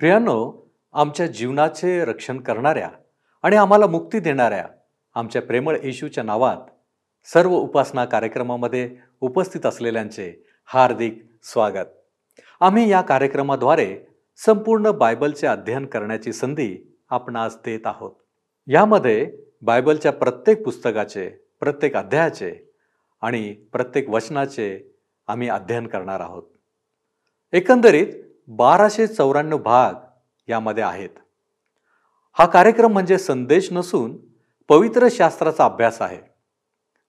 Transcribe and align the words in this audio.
प्रियांनो 0.00 0.70
आमच्या 0.92 1.26
जीवनाचे 1.26 2.04
रक्षण 2.04 2.40
करणाऱ्या 2.40 2.90
आणि 3.42 3.56
आम्हाला 3.56 3.86
मुक्ती 3.86 4.20
देणाऱ्या 4.20 4.66
आमच्या 5.14 5.42
प्रेमळ 5.42 5.76
येशूच्या 5.82 6.24
नावात 6.24 6.56
सर्व 7.24 7.50
उपासना 7.50 8.04
कार्यक्रमामध्ये 8.04 8.96
उपस्थित 9.20 9.66
असलेल्यांचे 9.66 10.44
हार्दिक 10.64 11.24
स्वागत. 11.42 11.86
आम्ही 12.60 12.90
या 12.90 13.00
कार्यक्रमाद्वारे 13.00 13.98
संपूर्ण 14.36 14.90
बायबलचे 14.90 15.46
अध्ययन 15.46 15.86
करण्याची 15.86 16.32
संधी 16.32 16.98
आपणास 17.10 17.56
देत 17.56 17.86
आहोत. 17.86 18.12
यामध्ये 18.66 19.32
बायबलच्या 19.62 20.12
प्रत्येक 20.12 20.64
पुस्तकाचे 20.64 21.28
प्रत्येक 21.60 21.96
अध्यायाचे 21.96 22.70
आणि 23.20 23.52
प्रत्येक 23.52 24.08
वचनाचे 24.08 24.96
आम्ही 25.26 25.48
अध्ययन 25.48 25.86
करणार 25.86 26.20
आहोत. 26.20 26.42
एकंदरीत 27.52 28.06
बाराशे 28.52 29.06
चौऱ्याण्णव 29.06 29.58
भाग 29.58 29.94
यामध्ये 30.48 30.84
आहेत. 30.84 31.08
हा 32.32 32.46
कार्यक्रम 32.46 32.92
म्हणजे 32.92 33.18
संदेश 33.18 33.72
नसून 33.72 34.16
पवित्र 34.68 35.08
शास्त्राचा 35.10 35.64
अभ्यास 35.64 36.02
आहे. 36.02 36.18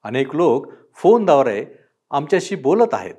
अनेक 0.04 0.36
लोक 0.36 0.68
फोनद्वारे 0.94 1.66
आमच्याशी 2.12 2.56
बोलत 2.56 2.94
आहेत 2.94 3.16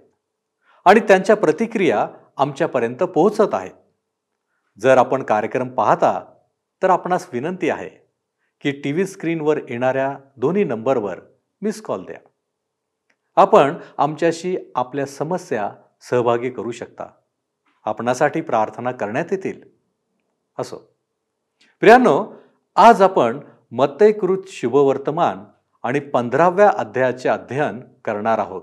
आणि 0.85 1.01
त्यांच्या 1.01 1.37
प्रतिक्रिया 1.37 2.09
आमच्यापर्यंत 2.37 2.97
पोहोचत 2.97 3.55
आहेत. 3.55 3.73
जर 4.81 4.99
आपण 4.99 5.23
कार्यक्रम 5.23 5.69
पाहता 5.69 6.25
तर 6.83 6.91
आपणास 6.91 7.29
विनंती 7.33 7.71
आहे 7.71 7.91
की 8.61 8.71
टी 8.71 8.93
व्ही 8.93 9.07
स्क्रीनवर 9.07 9.57
येणाऱ्या 9.57 10.19
दोन्ही 10.37 10.65
नंबरवर 10.65 11.21
मिस 11.63 11.83
कॉल 11.83 12.05
द्या. 12.05 12.19
आपण 13.37 13.75
आमच्याशी 13.99 14.57
आपल्या 14.75 15.07
समस्या 15.07 15.71
सहभागी 16.11 16.51
करू 16.51 16.71
शकता. 16.71 17.07
आपणासाठी 17.85 18.41
प्रार्थना 18.41 18.93
करण्यात 18.93 19.25
येतील. 19.31 19.63
असो. 20.59 20.77
प्रियांनो 21.81 22.35
आज 22.77 23.03
आपण 23.03 23.41
मत्तयकृत 23.73 24.39
शुभवर्तमान 24.47 25.45
आणि 25.83 26.01
पंधराव्या 26.01 26.73
अध्यायाचे 26.77 27.29
अध्ययन 27.29 27.81
करणार 28.05 28.39
आहोत. 28.39 28.63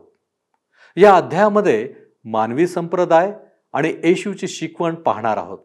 या 0.96 1.16
अध्यायामध्ये 1.16 1.94
मानवी 2.26 2.68
संप्रदाय 2.68 3.34
आणि 3.74 3.90
येशूची 4.04 4.48
शिकवण 4.48 4.96
पाहणार 4.96 5.38
आहोत. 5.38 5.60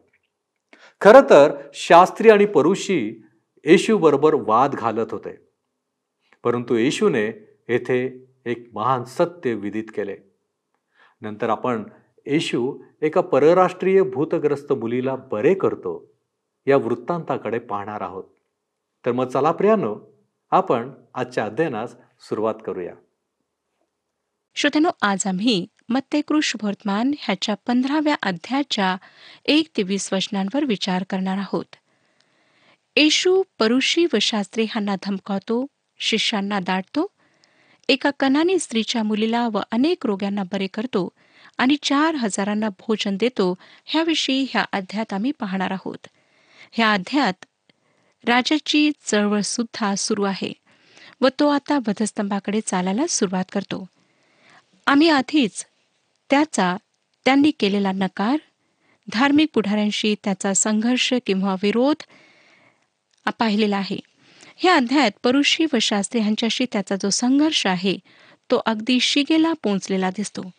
खरं 1.01 1.21
तर 1.29 1.69
शास्त्री 1.73 2.29
आणि 2.29 2.45
परुषी 2.45 3.25
येशूबरोबर 3.65 4.33
वाद 4.33 4.75
घालत 4.75 5.07
होते. 5.11 5.47
परंतु 6.43 6.75
येशूने 6.75 7.27
येथे 7.69 8.25
एक 8.45 8.69
महान 8.73 9.03
सत्य 9.03 9.53
विदित 9.53 9.83
केले. 9.95 10.17
नंतर 11.21 11.49
आपण 11.49 11.83
येशू 12.25 12.77
एका 13.01 13.21
परराष्ट्रीय 13.21 14.01
भूतग्रस्त 14.01 14.73
मुलीला 14.73 15.15
बरे 15.15 15.53
करतो 15.53 16.11
या 16.67 16.77
वृत्तांताकडे 16.77 17.59
पाहणार 17.59 18.01
आहोत. 18.01 18.23
तर 19.05 19.11
मग 19.11 19.27
चला 19.27 19.51
प्रियानो 19.51 19.95
आपण 20.51 20.91
आजच्या 21.13 21.45
अध्ययनास 21.45 21.95
सुरुवात 22.19 22.55
करूया. 22.65 22.93
श्रोत्यानो 24.55 24.89
आज 25.01 25.27
आम्ही 25.27 25.65
मत्तेकृष 25.89 26.55
वर्तमान 26.63 27.11
ह्याच्या 27.19 27.55
पंधराव्या 27.67 28.15
अध्यायाच्या 28.23 28.97
एक 29.45 29.67
ते 29.77 29.83
वीस 29.83 30.13
वचनांवर 30.13 30.65
विचार 30.65 31.03
करणार 31.09 31.37
आहोत. 31.37 31.75
येशू 32.95 33.43
परुषी 33.59 34.05
व 34.13 34.17
शास्त्री 34.21 34.63
ह्यांना 34.63 34.95
धमकावतो 35.03 35.65
शिष्यांना 35.99 36.59
दाटतो 36.59 37.07
एका 37.89 38.09
कनानी 38.19 38.59
स्त्रीच्या 38.59 39.03
मुलीला 39.03 39.47
व 39.53 39.59
अनेक 39.71 40.05
रोग्यांना 40.05 40.43
बरे 40.43 40.67
करतो 40.67 41.09
आणि 41.57 41.75
चार 41.83 42.15
हजारांना 42.15 42.69
भोजन 42.69 43.17
देतो 43.19 43.53
ह्याविषयी 43.85 44.45
ह्या 44.49 44.65
अध्यायात 44.71 45.13
आम्ही 45.13 45.31
पाहणार 45.31 45.71
आहोत. 45.71 46.07
ह्या 46.71 46.93
अध्यायात 46.93 47.45
राजाची 48.23 48.91
चळवळ 49.05 49.41
सुद्धा 49.41 49.95
सुरू 49.95 50.23
आहे 50.23 50.51
व 51.21 51.27
तो 51.39 51.47
आता 51.47 51.77
वधस्तंभाकडे 51.87 52.61
चालायला 52.61 53.05
सुरुवात 53.09 53.45
करतो. 53.51 53.85
आम्ही 54.87 55.09
आधीच 55.09 55.65
त्याचा 56.29 56.75
त्यांनी 57.25 57.51
केलेला 57.51 57.91
नकार 57.91 58.37
धार्मिक 59.07 59.49
पुढाऱ्यांशी 59.53 60.15
त्याचा 60.23 60.53
संघर्ष 60.53 61.13
किंवा 61.25 61.55
विरोध 61.61 62.03
पाहिलेला 63.39 63.77
आहे. 63.77 63.99
ह्या 64.57 64.75
अध्यायात 64.75 65.11
परुषी 65.23 65.65
व 65.73 65.77
शास्त्री 65.81 66.21
यांच्याशी 66.21 66.65
त्याचा 66.71 66.95
जो 66.95 67.09
संघर्ष 67.09 67.65
आहे 67.67 67.97
तो 68.51 68.61
अगदी 68.65 68.99
शिगेला 68.99 69.53
पोचलेला 69.63 70.09
दिसतो. 70.09 70.49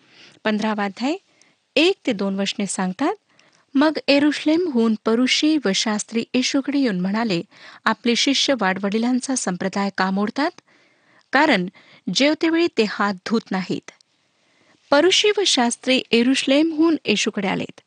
पंधरावा 0.44 0.84
अध्याय 0.84 1.14
एक 1.76 1.94
ते 2.06 2.12
दोन 2.12 2.40
वशने 2.40 2.66
सांगतात 2.66 3.14
मग 3.74 3.98
एरुश्लेमहून 4.08 4.94
परुषी 5.04 5.58
व 5.64 5.68
शास्त्री 5.74 6.24
येशूकडे 6.34 6.78
येऊन 6.78 7.00
म्हणाले 7.00 7.42
आपले 7.84 8.16
शिष्य 8.16 8.54
वाडवडिलांचा 8.60 9.34
संप्रदाय 9.34 9.90
का 9.98 10.10
मोडतात? 10.10 10.50
कारण 11.32 11.66
जेवतेवेळी 12.14 12.66
ते 12.78 12.84
हात 12.88 13.14
धुत 13.14 13.40
नाहीत. 13.50 13.90
परुषी 14.90 15.30
व 15.36 15.40
शास्त्री 15.46 16.02
एरुश्लेमहून 16.10 16.96
येशूकडे 17.04 17.48
आलेत. 17.48 17.80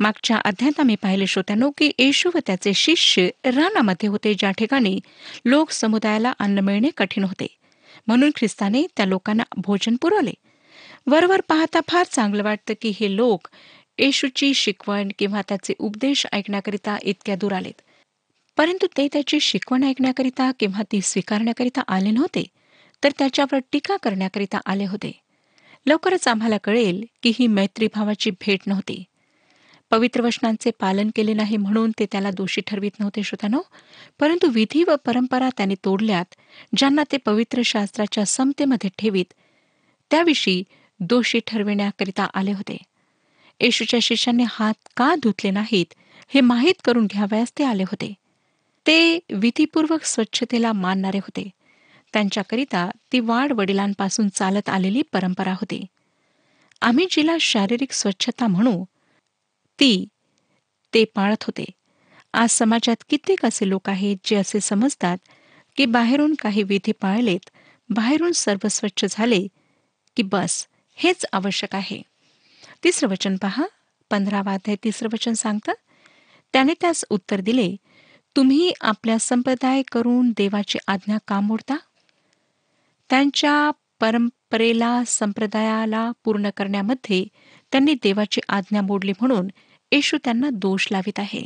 मागच्या 0.00 0.36
अध्यात 0.36 0.80
आम्ही 0.80 0.96
पाहिले 0.96 1.26
श्रोत्यानो 1.26 1.70
की 1.78 1.90
येशू 1.98 2.30
व 2.34 2.38
त्याचे 2.46 2.74
शिष्य 2.74 3.28
रानामध्ये 3.44 4.08
होते 4.08 4.34
ज्या 4.34 4.50
ठिकाणी 4.50 5.00
लोक 5.44 5.70
समुदायाला 5.70 6.32
अन्न 6.38 6.58
मिळणे 6.58 6.90
कठीण 6.96 7.24
होते. 7.24 7.46
म्हणून 8.06 8.30
ख्रिस्ताने 8.36 8.86
त्या 8.96 9.06
लोकांना 9.06 9.42
भोजन 9.56 9.96
पुरवले. 9.96 10.32
वरवर 11.10 11.40
पाहता 11.40 11.80
फार 11.88 12.06
चांगलं 12.06 12.42
वाटतं 12.42 12.74
की 12.80 12.92
हे 13.00 13.16
लोक 13.16 13.48
येशूची 13.98 14.54
शिकवण 14.54 15.08
किंवा 15.18 15.42
त्याचे 15.48 15.74
उपदेश 15.78 16.26
ऐकण्याकरिता 16.32 16.96
इतक्या 17.02 17.36
दूर 17.36 17.52
आलेत. 17.52 17.80
परंतु 18.56 18.86
ते 18.96 19.08
त्याची 19.12 19.40
शिकवण 19.40 19.84
ऐकण्याकरिता 19.84 20.50
किंवा 20.58 20.82
ती 20.92 21.00
स्वीकारण्याकरिता 21.00 21.80
आले 21.88 22.10
नव्हते 22.10 22.44
तर 23.04 23.10
त्याच्यावर 23.18 23.58
टीका 23.72 23.96
करण्याकरिता 23.96 24.58
आले 24.66 24.84
होते. 24.84 25.12
लवकरच 25.86 26.28
आम्हाला 26.28 26.56
कळेल 26.64 27.04
की 27.22 27.32
ही 27.38 27.46
मैत्रीभावाची 27.46 28.30
भेट 28.30 28.60
नव्हती. 28.66 29.04
पवित्र 29.90 30.20
वचनांचे 30.20 30.70
पालन 30.70 31.10
केले 31.16 31.32
नाही 31.32 31.56
म्हणून 31.56 31.90
ते 31.98 32.06
त्याला 32.12 32.30
दोषी 32.30 32.60
ठरवित 32.60 32.90
नव्हते 33.00 33.22
श्रोतानो 33.22 33.60
परंतु 34.20 34.46
विधी 34.46 34.82
व 34.82 34.94
परंपरा 35.06 35.48
त्यांनी 35.56 35.74
तोडल्यात 35.74 36.34
ज्यांना 36.76 37.02
ते 37.12 37.16
पवित्र 37.16 37.62
शास्त्राच्या 37.64 38.26
समतेमध्ये 38.26 38.90
ठेवीत 38.98 39.32
त्याविषयी 40.10 40.62
दोषी 41.00 41.40
ठरविण्याकरिता 41.46 42.24
आले 42.34 42.52
होते. 42.52 42.76
येशूच्या 43.60 44.00
शिष्यांनी 44.02 44.44
हात 44.48 44.74
का 44.96 45.14
धुतले 45.14 45.50
नाहीत 45.50 45.94
हे 46.28 46.40
माहीत 46.40 46.74
करून 46.84 47.06
घ्यावयास 47.06 47.52
ते 47.58 47.64
आले 47.64 47.82
होते. 47.82 48.14
ते 48.86 49.18
विधीपूर्वक 49.30 50.04
स्वच्छतेला 50.04 50.72
मानणारे 50.72 51.18
होते. 51.18 51.50
त्यांच्याकरिता 52.12 52.90
ती 53.12 53.20
वाढ 53.20 53.52
वडिलांपासून 53.52 54.28
चालत 54.28 54.68
आलेली 54.68 55.02
परंपरा 55.02 55.52
होती. 55.52 55.84
आम्ही 56.80 57.06
जिला 57.10 57.36
शारीरिक 57.40 57.92
स्वच्छता 57.92 58.46
म्हणू 58.46 58.84
ती 59.80 60.06
ते 60.94 61.04
पाळत 61.04 61.42
होते. 61.42 61.64
आज 62.32 62.50
समाजात 62.50 63.04
कित्येक 63.08 63.44
असे 63.44 63.68
लोक 63.68 63.88
आहेत 63.88 64.16
जे 64.24 64.36
असे 64.36 64.60
समजतात 64.60 65.18
की 65.76 65.86
बाहेरून 65.86 66.34
काही 66.34 66.62
विधी 66.62 66.92
पाळलेत 66.92 67.50
बाहेरून 67.90 68.32
सर्व 68.32 68.68
स्वच्छ 68.68 69.04
झाले 69.10 69.46
की 70.16 70.22
बस 70.22 70.66
हेच 71.00 71.26
आवश्यक 71.32 71.74
आहे. 71.74 72.02
तिसरं 72.84 73.10
वचन 73.10 73.36
पहा. 73.36 73.64
पंधरावा 74.10 74.52
अध्याय 74.52 74.76
तिसरं 74.84 75.08
वचन 75.12 75.32
सांगतं 75.32 75.72
त्याने 76.52 76.74
त्यास 76.80 77.04
उत्तर 77.10 77.40
दिले 77.40 77.76
तुम्ही 78.36 78.72
आपल्या 78.80 79.18
संप्रदाय 79.20 79.82
करून 79.92 80.30
देवाची 80.30 80.78
आज्ञा 80.86 81.18
का 81.28 81.40
मोडता? 81.40 81.76
त्यांच्या 83.10 83.70
परंपरेला 84.00 85.02
संप्रदायाला 85.06 86.10
पूर्ण 86.24 86.50
करण्यामध्ये 86.56 87.24
त्यांनी 87.72 87.94
देवाची 87.94 88.40
आज्ञा 88.48 88.80
मोडली 88.80 89.12
म्हणून 89.12 89.48
येशू 89.92 90.16
त्यांना 90.24 90.50
दोष 90.52 90.88
लावित 90.90 91.18
आहे. 91.18 91.44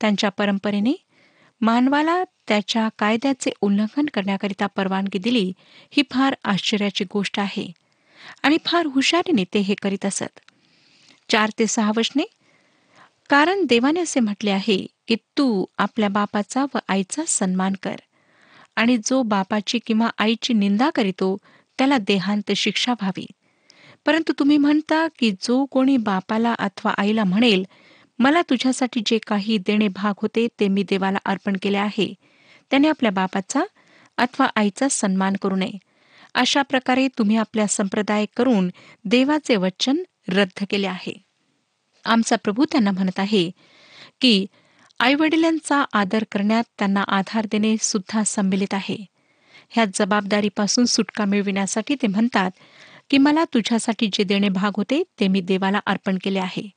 त्यांच्या 0.00 0.30
परंपरेने 0.30 0.92
मानवाला 1.60 2.24
त्याच्या 2.48 2.88
कायद्याचे 2.98 3.50
उल्लंघन 3.60 4.06
करण्याकरिता 4.14 4.66
परवानगी 4.66 5.18
दिली 5.18 5.52
ही 5.90 6.02
फार 6.10 6.34
आश्चर्याची 6.44 7.04
गोष्ट 7.12 7.40
आहे. 7.40 7.79
आणि 8.42 8.58
फार 8.66 8.86
हुशारीने 8.86 9.44
ते 9.44 9.58
हे 9.58 9.74
करीत 9.74 10.06
असत. 10.06 10.40
चार 11.28 11.50
ते 11.58 11.66
सहा 11.66 11.92
वचने 11.96 12.22
कारण 13.30 13.64
देवाने 13.64 14.00
असे 14.00 14.20
म्हटले 14.20 14.50
आहे 14.50 14.86
की 15.08 15.16
तू 15.38 15.64
आपल्या 15.78 16.08
बापाचा 16.08 16.64
व 16.74 16.78
आईचा 16.88 17.22
सन्मान 17.26 17.72
कर. 17.82 17.96
आणि 18.76 18.96
जो 18.96 19.22
बापाची 19.22 19.78
किंवा 19.78 20.10
आईची 20.18 20.52
निंदा 20.52 20.90
करीतो 20.90 21.36
त्याला 21.78 21.98
देहांत 21.98 22.52
शिक्षा 22.56 22.92
व्हावी. 22.92 23.26
परंतु 24.06 24.32
तुम्ही 24.38 24.56
म्हणता 24.56 25.06
की 25.18 25.30
जो 25.30 25.64
कोणी 25.64 25.96
बापाला 25.96 26.54
अथवा 26.58 26.94
आईला 26.98 27.24
म्हणेल 27.24 27.64
मला 28.18 28.42
तुझ्यासाठी 28.42 29.00
जे 29.06 29.18
काही 29.26 29.58
देणे 29.58 29.88
भाग 29.88 30.14
होते 30.22 30.48
ते 30.60 30.68
मी 30.68 30.82
देवाला 30.82 31.18
अर्पण 31.24 31.56
केले 31.62 31.78
आहे. 31.78 32.14
त्याने 32.70 32.88
आपल्या 32.88 33.10
बापाचा 33.10 33.62
अथवा 34.18 34.46
आईचा 34.56 34.88
सन्मान 34.90 35.36
करू 35.42 35.56
नये. 35.56 35.78
अशा 36.34 36.62
प्रकारे 36.62 37.08
तुम्ही 37.08 37.36
आपल्या 37.36 37.66
संप्रदाय 37.66 38.26
करून 38.36 38.70
देवाचे 39.04 39.56
वचन 39.56 39.96
रद्द 40.28 40.64
केले 40.70 40.86
आहे. 40.86 41.12
आमचा 42.04 42.36
प्रभू 42.36 42.64
त्यांना 42.64 42.90
म्हणत 42.90 43.18
आहे 43.18 43.50
की 44.20 44.46
आईवडिलांचा 45.00 45.84
आदर 45.92 46.24
करण्यात 46.32 46.64
त्यांना 46.78 47.02
आधार 47.08 47.46
देणे 47.52 47.76
सुद्धा 47.80 48.22
संमिलित 48.24 48.74
आहे. 48.74 48.96
ह्या 49.68 49.84
जबाबदारीपासून 49.94 50.84
सुटका 50.84 51.24
मिळविण्यासाठी 51.24 51.94
ते 51.94 52.06
म्हणतात 52.06 52.50
की 53.10 53.18
मला 53.18 53.44
तुझ्यासाठी 53.44 54.06
जे 54.06 54.24
देणे 54.24 54.48
भाग 54.48 54.72
होते 54.76 55.02
ते 55.20 55.28
मी 55.28 55.40
देवाला 55.40 55.80
अर्पण 55.86 56.18
केले 56.24 56.38
आहे. 56.38 56.70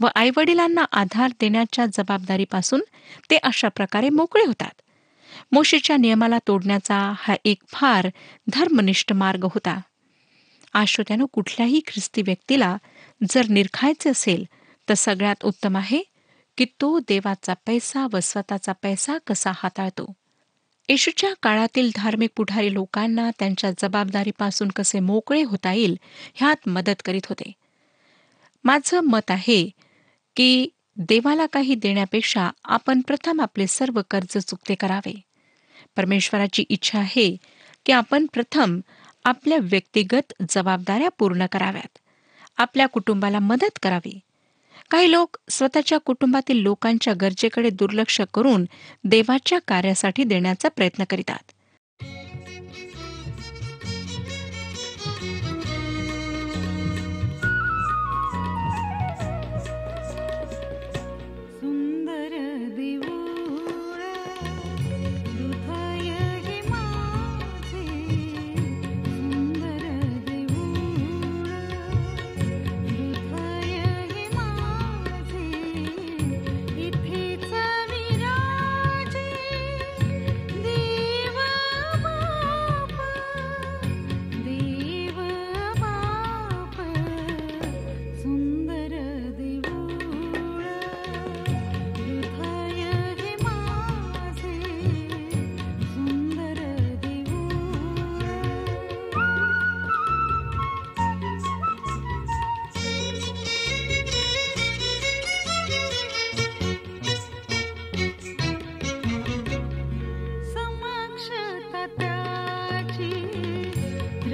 व 0.00 0.08
आईवडिलांना 0.14 0.84
आधार 0.92 1.30
देण्याच्या 1.40 1.86
जबाबदारीपासून 1.86 2.80
ते 3.30 3.36
अशा 3.36 3.68
प्रकारे 3.68 4.08
मोकळे 4.08 4.46
होतात. 4.46 4.81
मोशेच्या 5.52 5.96
नियमाला 5.96 6.38
तोडण्याचा 6.38 7.12
हा 7.18 7.34
एक 7.44 7.58
फार 7.68 8.08
धर्मनिष्ठ 8.48 9.12
मार्ग 9.12 9.44
होता. 9.44 9.80
आश्रोत्यानं 10.74 11.24
कुठल्याही 11.32 11.80
ख्रिस्ती 11.86 12.22
व्यक्तीला 12.22 12.76
जर 13.30 13.46
निरखायचे 13.48 14.10
असेल 14.10 14.44
तर 14.88 14.94
सगळ्यात 14.94 15.44
उत्तम 15.44 15.76
आहे 15.76 16.02
की 16.58 16.64
तो 16.64 16.98
देवाचा 16.98 17.54
पैसा 17.66 18.06
व 18.12 18.18
स्वतःचा 18.22 18.72
पैसा 18.72 19.18
कसा 19.26 19.50
हाताळतो. 19.54 20.12
येशूच्या 20.88 21.30
काळातील 21.42 21.90
धार्मिक 21.96 22.30
पुढारी 22.36 22.74
लोकांना 22.74 23.30
त्यांच्या 23.38 23.70
जबाबदारीपासून 23.78 24.68
कसे 24.68 25.00
मोकळे 25.00 25.42
होता 25.42 25.72
येईल 25.72 25.98
ह्यात 26.34 26.68
मदत 26.68 27.02
करीत 27.04 27.26
होते. 27.28 27.52
माझं 28.64 29.00
मत 29.00 29.30
आहे 29.30 29.70
की 30.36 30.68
देवाला 30.96 31.46
काही 31.46 31.74
देण्यापेक्षा 31.74 32.50
आपण 32.64 33.00
प्रथम 33.00 33.40
आपले 33.40 33.66
सर्व 33.66 34.00
कर्ज 34.10 34.38
चुकते 34.38 34.74
करावे. 34.74 35.20
परमेश्वराची 35.96 36.64
इच्छा 36.68 36.98
आहे 36.98 37.36
की 37.86 37.92
आपण 37.92 38.26
प्रथम 38.26 38.80
आपल्या 39.24 39.58
व्यक्तिगत 39.62 40.32
जबाबदाऱ्या 40.50 41.08
पूर्ण 41.18 41.46
कराव्यात. 41.46 41.98
आपल्या 42.56 42.86
कुटुंबाला 42.86 43.38
मदत 43.38 43.78
करावी. 43.82 44.20
काही 44.90 45.10
लोक 45.10 45.36
स्वतःच्या 45.50 45.98
कुटुंबातील 45.98 46.56
लोकांच्या 46.56 47.14
गरजेकडे 47.20 47.70
दुर्लक्ष 47.70 48.20
करून 48.34 48.64
देवाच्या 49.04 49.58
कार्यासाठी 49.68 50.24
देण्याचा 50.24 50.68
प्रयत्न 50.68 51.04
करीतात. 51.10 51.52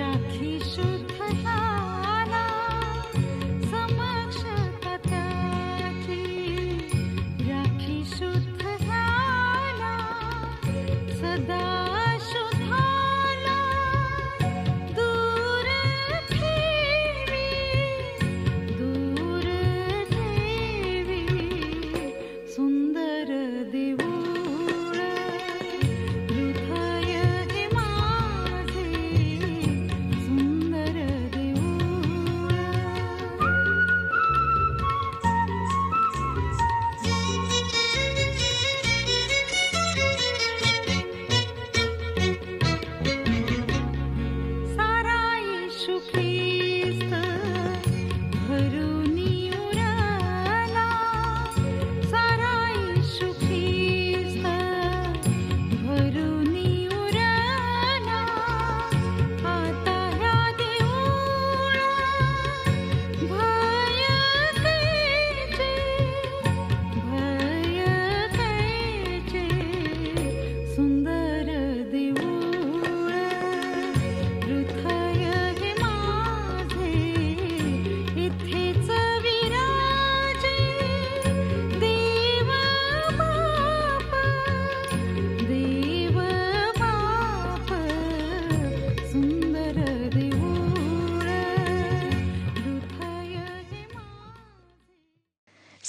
राखी 0.09 0.25
शुद्ध 0.33 0.48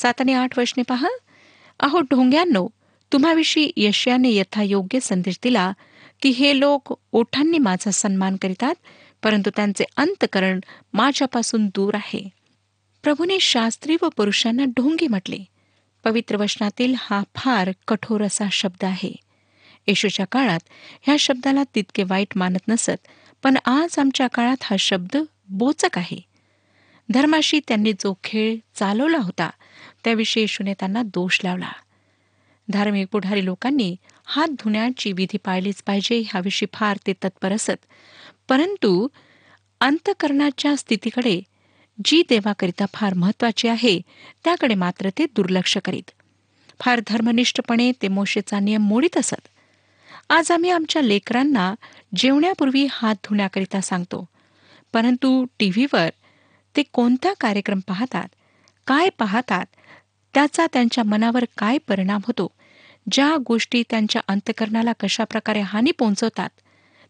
सात 0.09 0.21
आणि 0.21 0.33
आठ 0.33 0.59
वचने 0.59 0.83
पहा. 0.83 1.07
अहो 1.79 2.01
ढोंग्यांनो 2.01 2.67
तुम्हाविषयी 3.13 3.71
यशयाने 3.77 4.29
यथायोग्य 4.29 4.99
संदेश 4.99 5.39
दिला 5.43 5.73
की 6.21 6.29
हे 6.29 6.59
लोक 6.59 6.93
ओठांनी 7.11 7.57
माझा 7.57 7.91
सन्मान 7.91 8.35
करीतात 8.41 8.75
परंतु 9.23 9.49
त्यांचे 9.55 9.83
अंतकरण 9.97 10.59
माझ्यापासून 10.93 11.67
दूर 11.67 11.95
आहे. 11.95 12.29
प्रभूने 13.03 13.39
शास्त्री 13.39 13.97
व 14.01 14.09
पुरुषांना 14.09 14.63
ढोंगी 14.63 15.07
म्हटले. 15.07 15.37
पवित्र 16.03 16.35
वचनातील 16.35 16.95
हा 16.97 17.23
फार 17.35 17.69
कठोर 17.87 18.21
असा 18.21 18.45
शब्द 18.51 18.85
आहे. 18.85 19.15
येशूच्या 19.87 20.25
काळात 20.31 20.59
ह्या 21.01 21.17
शब्दाला 21.17 21.63
तितके 21.75 22.03
वाईट 22.03 22.33
मानत 22.35 22.67
नसत 22.67 23.07
पण 23.43 23.57
आज 23.65 23.99
आमच्या 23.99 24.27
काळात 24.27 24.57
हा 24.61 24.77
शब्द 24.77 25.17
बोचक 25.49 25.97
आहे. 25.97 26.28
धर्माशी 27.11 27.59
त्यांनी 27.67 27.93
जो 27.93 28.13
खेळ 28.23 28.55
चालवला 28.75 29.17
होता 29.17 29.49
त्याविषयी 30.03 30.43
येशूने 30.43 30.73
त्यांना 30.73 31.03
दोष 31.03 31.39
लावला. 31.43 31.71
धार्मिक 32.69 33.07
पुढारी 33.11 33.45
लोकांनी 33.45 33.95
हात 34.25 34.47
धुण्याची 34.47 35.11
विधी 35.11 35.37
पाळलीच 35.37 35.83
पाहिजे 35.83 36.19
ह्याविषयी 36.19 36.67
फार 36.73 36.97
ते 37.07 37.13
तत्पर 37.13 37.51
असत. 37.51 37.85
परंतु 38.49 39.07
अंतकरणाच्या 39.81 40.75
स्थितीकडे 40.77 41.41
जी 42.05 42.23
देवाकरिता 42.29 42.85
फार 42.93 43.13
महत्वाची 43.13 43.67
आहे 43.67 44.01
त्याकडे 44.43 44.75
मात्र 44.75 45.09
ते 45.09 45.25
दुर्लक्ष 45.25 45.77
करीत. 45.85 46.11
फार 46.79 47.01
धर्मनिष्ठपणे 47.07 47.91
ते 48.01 48.07
मोशेचा 48.07 48.59
नियम 48.59 48.81
मोडीत 48.81 49.17
असत. 49.17 49.47
आज 50.29 50.51
आम्ही 50.51 50.69
आमच्या 50.69 51.01
लेकरांना 51.01 51.75
जेवण्यापूर्वी 52.15 52.87
हात 52.91 53.15
धुण्याकरिता 53.23 53.81
सांगतो. 53.81 54.25
परंतु 54.93 55.45
टीव्हीवर 55.59 56.09
ते 56.75 56.83
कोणता 56.83 57.33
कार्यक्रम 57.39 57.79
पाहतात 57.79 58.27
काय 58.87 59.09
पाहतात 59.09 59.65
त्याचा 60.33 60.67
त्यांच्या 60.73 61.03
मनावर 61.03 61.45
काय 61.57 61.77
परिणाम 61.77 62.21
होतो 62.27 62.47
ज्या 63.11 63.35
गोष्टी 63.47 63.83
त्यांच्या 63.89 64.21
अंतकरणाला 64.27 64.91
कशाप्रकारे 64.99 65.59
हानी 65.59 65.91
पोहोचवतात 65.91 66.49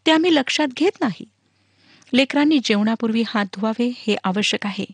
ते 0.06 0.12
आम्ही 0.12 0.34
लक्षात 0.34 0.68
घेत 0.68 0.90
नाही. 1.00 1.24
लेकरांनी 2.14 2.58
जेवणापूर्वी 2.64 3.22
हात 3.26 3.44
धुवावे 3.44 3.92
हे 3.96 4.16
आवश्यक 4.24 4.66
आहे. 4.66 4.84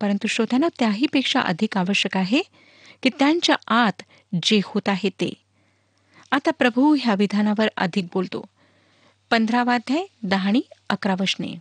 परंतु 0.00 0.26
श्रोत्यानं 0.26 0.68
त्याहीपेक्षा 0.78 1.40
अधिक 1.40 1.76
आवश्यक 1.78 2.16
आहे 2.16 2.42
की 3.02 3.08
त्यांच्या 3.08 3.56
आत 3.68 4.02
जे 4.42 4.60
होत 4.64 4.88
आहे 4.88 5.08
ते. 5.08 5.34
आता 6.30 6.50
प्रभू 6.50 6.96
ह्या 7.00 7.14
विधानावर 7.14 7.68
अधिक 7.76 8.04
बोलतो. 8.04 8.44
पंधरावा 9.30 9.74
अध्याय 9.74 10.60
अकरा 10.88 11.14
वशने 11.20 11.54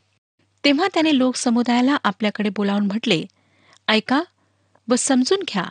तेव्हा 0.64 0.88
त्याने 0.94 1.18
लोक 1.18 1.36
समुदायाला 1.36 1.98
आपल्याकडे 2.04 2.50
बोलावून 2.50 2.86
म्हटले 2.86 3.24
ऐका 3.88 4.22
व 4.88 4.96
समजून 4.96 5.40
घ्या. 5.40 5.64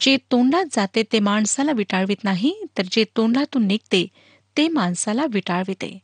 जे 0.00 0.16
तोंडात 0.16 0.64
जाते 0.72 1.02
ते 1.12 1.18
माणसाला 1.20 1.72
विटाळवित 1.72 2.24
नाही 2.24 2.52
तर 2.78 2.82
जे 2.90 3.04
तोंडातून 3.16 3.66
निघते 3.66 4.06
ते 4.56 4.68
माणसाला 4.68 5.26
विटाळविते. 5.30 5.98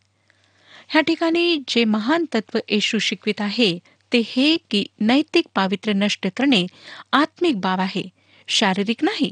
ह्या 0.88 1.02
ठिकाणी 1.02 1.58
जे 1.68 1.84
महान 1.84 2.24
तत्व 2.34 2.58
येशू 2.68 2.98
शिकवित 2.98 3.40
आहे 3.40 3.78
ते 4.12 4.22
हे 4.26 4.56
की 4.70 4.86
नैतिक 5.00 5.44
पावित्र्य 5.54 5.92
नष्ट 5.92 6.26
करणे 6.36 6.66
आत्मिक 7.12 7.60
बाब 7.60 7.80
आहे 7.80 8.08
शारीरिक 8.48 9.04
नाही. 9.04 9.30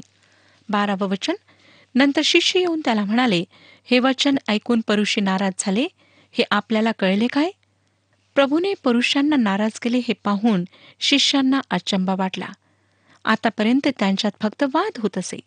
बारावं 0.69 1.09
वचन. 1.09 1.33
नंतर 1.95 2.21
शिष्य 2.25 2.59
येऊन 2.59 2.81
त्याला 2.85 3.03
म्हणाले 3.05 3.43
हे 3.91 3.99
वचन 3.99 4.35
ऐकून 4.47 4.81
परुषी 4.87 5.21
नाराज 5.21 5.53
झाले 5.59 5.87
हे 6.31 6.43
आपल्याला 6.51 6.91
कळले 6.91 7.27
काय? 7.27 7.51
प्रभूने 8.35 8.73
पुरुषांना 8.83 9.35
नाराज 9.35 9.79
केले 9.79 9.97
हे 9.97 10.13
पाहून 10.23 10.63
शिष्यांना 10.99 11.61
अचंबा 11.69 12.15
वाटला. 12.15 12.47
आतापर्यंत 13.25 13.87
त्यांच्यात 13.99 14.31
फक्त 14.41 14.63
वाद 14.73 14.99
होत 14.99 15.17
असे. 15.17 15.39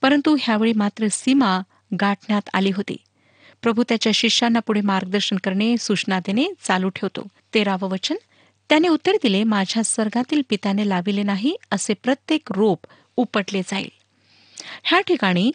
परंतु 0.00 0.36
ह्यावेळी 0.40 0.72
मात्र 0.72 1.06
सीमा 1.10 1.60
गाठण्यात 2.00 2.50
आली 2.54 2.70
होती. 2.70 2.96
प्रभू 3.62 3.82
त्याच्या 3.88 4.12
शिष्यांना 4.12 4.58
पुढे 4.58 4.80
मार्गदर्शन 4.80 5.36
करणे 5.36 5.76
सूचना 5.76 6.20
देणे 6.20 6.46
चालू 6.62 6.88
ठेवतो. 6.88 7.26
तेरावं 7.54 7.88
वचन 7.88 8.14
त्याने 8.68 8.88
उत्तर 8.88 9.12
दिले 9.12 9.44
माझ्या 9.44 9.84
स्वर्गातील 9.84 10.42
पित्याने 10.48 10.88
लाविले 10.88 11.22
नाही 11.22 11.56
असे 11.70 11.94
प्रत्येक 11.94 12.52
रोप 12.52 12.86
उपटले 13.16 13.60
जाईल. 13.60 13.88
ह्या 14.82 15.00
ठिकाणी 15.00 15.52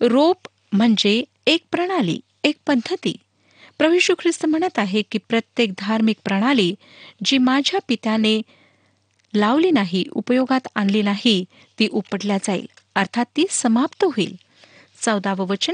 रोप 0.00 0.48
म्हणजे 0.72 1.24
एक 1.46 1.64
प्रणाली 1.70 2.20
एक 2.44 2.54
पद्धती. 2.66 3.16
प्रभू 3.78 4.14
ख्रिस्त 4.18 4.46
म्हणत 4.46 4.78
आहे 4.78 5.02
की 5.02 5.18
प्रत्येक 5.18 5.72
धार्मिक 5.78 6.16
प्रणाली 6.24 6.74
जी 7.24 7.38
माझ्या 7.38 7.80
पित्याने 7.88 8.42
लावली 9.34 9.70
नाही 9.70 10.04
उपयोगात 10.12 10.68
आणली 10.74 11.02
नाही 11.02 11.44
ती 11.78 11.88
उपटल्या 11.92 12.38
जाईल. 12.44 12.66
अर्थात 12.94 13.24
ती 13.36 13.44
समाप्त 13.50 14.04
होईल. 14.04 14.36
चौदावं 15.02 15.46
वचन. 15.46 15.72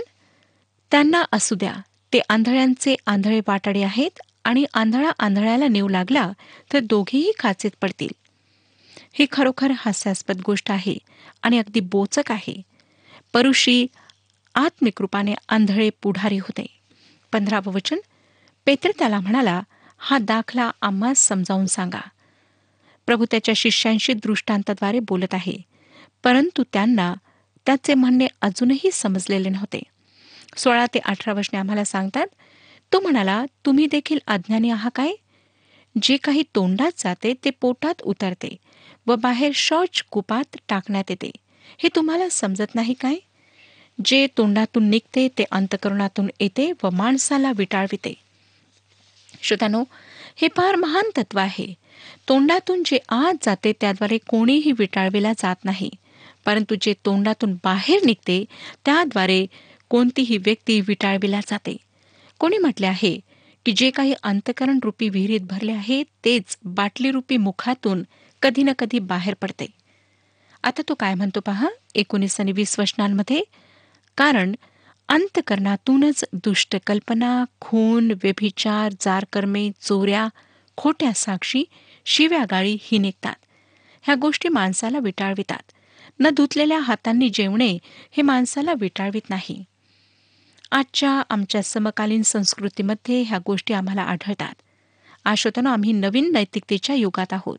त्यांना 0.90 1.24
असू 1.32 1.54
द्या. 1.54 1.74
ते 2.12 2.20
आंधळ्यांचे 2.28 2.96
आंधळे 3.06 3.40
वाटाडे 3.48 3.82
आहेत 3.82 4.20
आणि 4.44 4.64
आंधळा 4.74 5.10
आंधळ्याला 5.18 5.68
नेऊ 5.68 5.88
लागला 5.88 6.32
तर 6.72 6.78
दोघेही 6.78 7.32
काचेत 7.40 7.70
पडतील. 7.80 8.08
ही 9.12 9.26
खरोखर 9.32 9.72
हास्यास्पद 9.76 10.40
गोष्ट 10.46 10.70
आहे 10.70 10.98
आणि 11.42 11.58
अगदी 11.58 11.80
बोचक 11.80 12.32
आहे. 12.32 12.62
परुषी 13.32 13.86
आत्मिक 14.54 15.00
रूपाने 15.00 15.34
आंधळे 15.48 15.90
पुढारी 16.02 16.38
होते. 16.38 16.73
पंधरावं 17.34 17.72
वचन 17.72 17.98
पेत्र 18.66 18.90
त्याला 18.98 19.20
म्हणाला 19.20 19.60
हा 20.00 20.18
दाखला 20.18 20.70
आम्हा 20.82 21.12
समजावून 21.16 21.66
सांगा. 21.66 22.00
प्रभू 23.08 23.24
त्याच्या 23.30 23.54
शिष्यांशी 23.56 24.12
दृष्टांताद्वारे 24.12 24.98
बोलत 24.98 25.34
आहे 25.34 25.56
परंतु 26.24 26.62
त्यांना 26.72 27.12
त्याचे 27.66 27.94
म्हणणे 27.94 28.26
अजूनही 28.42 28.90
समजलेले 28.92 29.48
नव्हते. 29.48 29.82
सोळा 30.56 30.86
ते 30.86 30.98
अठरा 30.98 31.32
वचने 31.32 31.58
आम्हाला 31.58 31.84
सांगतात 31.84 32.26
तो 32.92 33.00
म्हणाला 33.00 33.44
तुम्ही 33.66 33.86
देखील 33.86 34.18
अज्ञानी 34.26 34.70
आहात 34.70 34.90
काय? 34.94 35.12
जे 36.02 36.16
काही 36.16 36.42
तोंडात 36.54 36.90
जाते 36.98 37.32
ते 37.44 37.50
पोटात 37.50 38.02
उतरते 38.02 38.56
व 39.06 39.14
बाहेर 39.14 39.52
शौच 39.54 40.02
कुपात 40.10 40.56
टाकण्यात 40.68 41.10
येते. 41.10 41.30
हे 41.78 41.88
तुम्हाला 41.96 42.28
समजत 42.30 42.74
नाही 42.74 42.94
काय? 42.94 43.16
जे 44.04 44.26
तोंडातून 44.26 44.90
निघते 44.90 45.28
ते 45.28 45.44
अंतकरणातून 45.50 46.28
येते 46.40 46.72
व 46.82 46.90
माणसाला 46.90 47.52
विटाळविते. 47.56 48.14
श्रोत्यानो 49.42 49.84
हे 50.36 50.48
फार 50.56 50.74
महान 50.74 51.10
तत्व 51.16 51.38
आहे. 51.38 51.74
तोंडातून 52.28 52.82
जे 52.86 52.98
आत 53.08 53.34
जाते 53.42 53.72
त्याद्वारे 53.80 54.18
कोणीही 54.18 54.72
विटाळविला 54.72 55.32
जात 55.32 55.56
नाही. 55.64 55.90
परंतु 56.44 56.74
जे 56.80 56.94
तोंडातून 57.04 57.54
बाहेर 57.54 58.02
निघते 58.04 58.44
त्याद्वारे 58.84 59.46
कोणतीही 59.88 60.36
व्यक्ती 60.36 60.80
विटाळविला 60.80 61.40
जाते. 61.40 61.76
कोणी 62.38 62.58
म्हटले 62.58 62.86
आहे 62.86 63.20
की 63.66 63.72
जे 63.72 63.90
काही 63.90 64.14
अंतकरण 64.22 64.78
रूपी 64.84 65.08
विहिरीत 65.08 65.40
भरले 65.40 65.72
आहे 65.72 66.02
तेच 66.02 66.58
बाटली 66.64 67.10
रूपी 67.10 67.36
मुखातून 67.36 68.02
कधी 68.42 68.62
ना 68.62 68.72
कधी 68.72 68.98
बाहेर 68.98 69.34
पडते. 69.34 69.66
आता 70.62 70.82
तो 70.88 70.94
काय 70.94 71.14
म्हणतो 71.14 71.40
पहा? 71.40 71.68
एकोणीस 71.94 72.40
आणि 72.40 72.52
वीस 72.52 72.80
वचनांमध्ये 72.80 73.42
कारण 74.16 74.54
अंतकरणातूनच 75.08 76.24
दुष्ट 76.32 76.76
कल्पना 76.86 77.44
खून 77.60 78.10
व्यभिचार 78.10 78.92
जारकर्मे 79.00 79.70
चोऱ्या 79.80 80.28
खोट्या 80.76 81.12
साक्षी 81.12 81.64
शिव्या 82.04 82.44
गाळी 82.50 82.76
ही 82.80 82.98
निघतात. 82.98 83.34
ह्या 84.02 84.14
गोष्टी 84.14 84.48
माणसाला 84.48 84.98
विटाळवितात. 84.98 85.72
न 86.20 86.28
धुतलेल्या 86.28 86.78
हातांनी 86.78 87.30
जेवणे 87.34 87.78
हे 88.10 88.22
माणसाला 88.22 88.72
विटाळवित 88.80 89.30
नाही. 89.30 89.64
आजच्या 90.72 91.22
आमच्या 91.30 91.62
समकालीन 91.62 92.22
संस्कृतीमध्ये 92.22 93.22
ह्या 93.22 93.38
गोष्टी 93.46 93.74
आम्हाला 93.74 94.02
आढळतात. 94.02 94.54
आशोतानं 95.24 95.70
आम्ही 95.70 95.92
नवीन 95.92 96.32
नैतिकतेच्या 96.32 96.96
युगात 96.96 97.32
आहोत. 97.32 97.58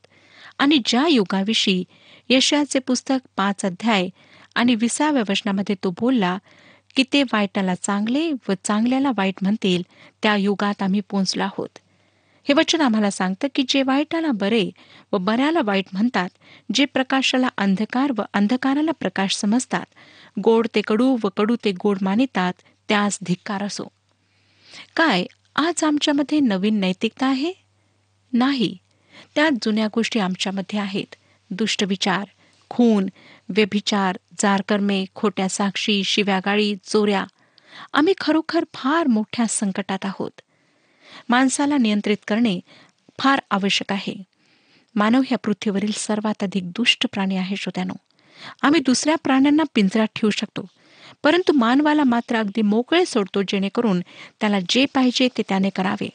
आणि 0.57 0.79
ज्या 0.85 1.07
युगाविषयी 1.07 1.83
यशाचे 2.29 2.79
पुस्तक 2.79 3.27
पाच 3.35 3.65
अध्याय 3.65 4.09
आणि 4.55 4.75
विसाव्या 4.75 5.23
वचनामध्ये 5.29 5.75
तो 5.83 5.89
बोलला 5.89 6.37
की 6.95 7.03
ते 7.13 7.23
वाईटाला 7.23 7.75
चांगले 7.75 8.31
व 8.49 8.53
चांगल्याला 8.63 9.11
वाईट 9.17 9.35
म्हणतील 9.41 9.81
त्या 10.23 10.35
युगात 10.35 10.81
आम्ही 10.81 11.01
पोचलो 11.09 11.43
आहोत 11.43 11.79
हे 12.47 12.53
वचन 12.53 12.81
आम्हाला 12.81 13.11
सांगतं 13.11 13.47
की 13.55 13.63
जे 13.69 13.83
वाईटाला 13.83 14.31
बरे 14.31 14.69
व 15.13 15.17
बऱ्याला 15.17 15.59
वाईट 15.65 15.85
म्हणतात 15.93 16.29
जे 16.73 16.85
प्रकाशाला 16.85 17.49
अंधकार 17.57 18.11
व 18.17 18.21
अंधकाराला 18.33 18.91
प्रकाश 18.91 19.35
समजतात 19.35 19.85
गोड 20.39 20.67
ते 20.75 20.81
कडू 20.81 21.17
व 21.23 21.29
कडू 21.37 21.55
ते 21.63 21.71
गोड 21.71 21.97
मानितात 22.01 22.53
त्यास 22.89 23.19
धिक्कार 23.25 23.63
असो. 23.63 23.87
काय 24.95 25.25
आज 25.55 25.83
आमच्यामध्ये 25.83 26.39
नवीन 26.39 26.79
नैतिकता 26.79 27.27
आहे? 27.27 27.53
नाही. 28.33 28.77
त्यात 29.35 29.51
जुन्या 29.51 29.87
गोष्टी 29.93 30.19
आमच्यामध्ये 30.19 30.79
आहेत. 30.79 31.15
दुष्ट 31.51 31.83
विचार 31.83 32.25
खून 32.69 33.07
व्यभिचार 33.49 34.17
जारकर्मे 34.41 35.03
खोट्या 35.15 35.49
साक्षी 35.49 36.03
शिव्यागाळी 36.03 36.75
चोऱ्या. 36.83 37.23
आम्ही 37.93 38.13
खरोखर 38.19 38.63
फार 38.73 39.07
मोठ्या 39.07 39.45
संकटात 39.49 40.05
आहोत. 40.05 40.41
माणसाला 41.29 41.77
नियंत्रित 41.77 42.17
करणे 42.27 42.59
फार 43.19 43.39
आवश्यक 43.51 43.91
आहे. 43.91 44.15
मानव 44.95 45.21
ह्या 45.27 45.37
पृथ्वीवरील 45.37 45.91
सर्वात 45.97 46.43
अधिक 46.43 46.71
दुष्ट 46.71 47.05
प्राणी 47.13 47.37
आहे 47.37 47.55
श्रोत्यानो. 47.55 47.93
आम्ही 48.61 48.79
दुसऱ्या 48.85 49.15
प्राण्यांना 49.23 49.63
पिंजऱ्यात 49.75 50.07
ठेवू 50.15 50.29
शकतो 50.29 50.65
परंतु 51.23 51.53
मानवाला 51.53 52.03
मात्र 52.03 52.35
अगदी 52.35 52.61
मोकळे 52.61 53.05
सोडतो 53.05 53.41
जेणेकरून 53.41 53.99
त्याला 54.41 54.59
जे 54.69 54.85
पाहिजे 54.93 55.27
ते 55.37 55.41
त्याने 55.49 55.69
करावे. 55.69 56.09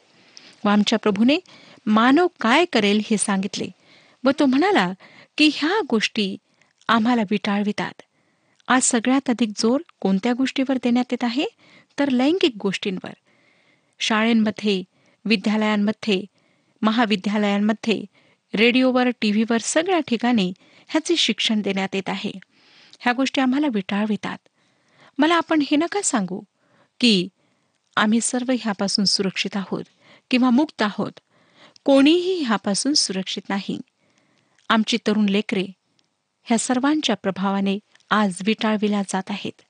व 0.65 0.69
आमच्या 0.69 0.99
प्रभूने 0.99 1.37
मानव 1.85 2.27
काय 2.41 2.65
करेल 2.73 3.01
हे 3.05 3.17
सांगितले 3.17 3.67
व 4.23 4.31
तो 4.39 4.45
म्हणाला 4.45 4.91
की 5.37 5.49
ह्या 5.53 5.79
गोष्टी 5.89 6.35
आम्हाला 6.91 7.21
विटाळवितात. 7.31 8.01
आज 8.67 8.81
सगळ्यात 8.83 9.29
अधिक 9.29 9.49
जोर 9.57 9.81
कोणत्या 9.99 10.33
गोष्टीवर 10.33 10.75
देण्यात 10.75 11.05
येत 11.11 11.23
आहे? 11.23 11.45
तर 11.99 12.09
लैंगिक 12.09 12.53
गोष्टींवर. 12.61 13.13
शाळेंमध्ये 13.99 14.83
विद्यालयांमध्ये 15.25 16.25
महाविद्यालयांमध्ये 16.81 18.05
रेडिओवर 18.55 19.09
टीव्हीवर 19.21 19.57
सगळ्या 19.61 19.99
ठिकाणी 19.99 20.53
ह्याचे 20.87 21.15
शिक्षण 21.15 21.61
देण्यात 21.61 21.95
येत 21.95 22.09
आहे. 22.09 22.31
ह्या 22.99 23.13
गोष्टी 23.13 23.41
आम्हाला 23.41 23.67
विटाळवितात. 23.73 24.37
मला 25.17 25.35
आपण 25.35 25.61
हे 25.71 25.77
नका 25.77 26.01
सांगू 26.01 26.41
की 26.99 27.27
आम्ही 27.95 28.21
सर्व 28.21 28.51
ह्यापासून 28.59 29.05
सुरक्षित 29.05 29.57
आहोत 29.57 29.83
किंवा 30.31 30.49
मुक्त 30.49 30.81
आहोत. 30.81 31.19
कोणीही 31.83 32.43
ह्यापासून 32.43 32.93
सुरक्षित 32.93 33.49
नाही. 33.49 33.79
आमची 34.69 34.97
तरुण 35.07 35.25
लेकरे 35.25 35.65
ह्या 36.51 36.57
सर्वांच्या 36.57 37.15
प्रभावाने 37.15 37.79
आज 38.09 38.37
विटाळविल्या 38.45 39.01
जात 39.01 39.23
आहेत. 39.29 39.61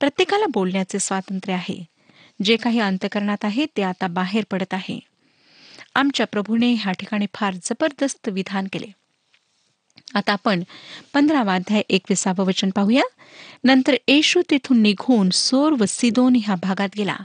प्रत्येकाला 0.00 0.46
बोलण्याचे 0.46 0.98
स्वातंत्र्य 0.98 1.54
आहे. 1.54 1.84
जे 2.44 2.56
काही 2.56 2.80
अंतकरणात 2.80 3.36
आहे 3.42 3.66
ते 3.76 3.82
आता 3.82 4.06
बाहेर 4.06 4.44
पडत 4.50 4.74
आहे. 4.74 5.00
आमच्या 5.94 6.26
प्रभूने 6.26 6.72
ह्या 6.72 6.92
ठिकाणी 6.92 7.26
फार 7.34 7.54
जबरदस्त 7.54 8.28
विधान 8.28 8.66
केले. 8.72 8.86
आता 10.14 10.32
आपण 10.32 10.62
पंधरावा 11.14 11.54
अध्याय 11.54 11.82
एकविसावं 11.88 12.44
वचन 12.44 12.70
पाहूया. 12.70 13.02
नंतर 13.64 13.94
येशू 14.08 14.42
तिथून 14.50 14.80
निघून 14.80 15.30
सोर 15.30 15.72
व 15.80 15.84
सिदोन 15.88 16.36
ह्या 16.44 16.54
भागात 16.54 16.88
गेला. 16.96 17.16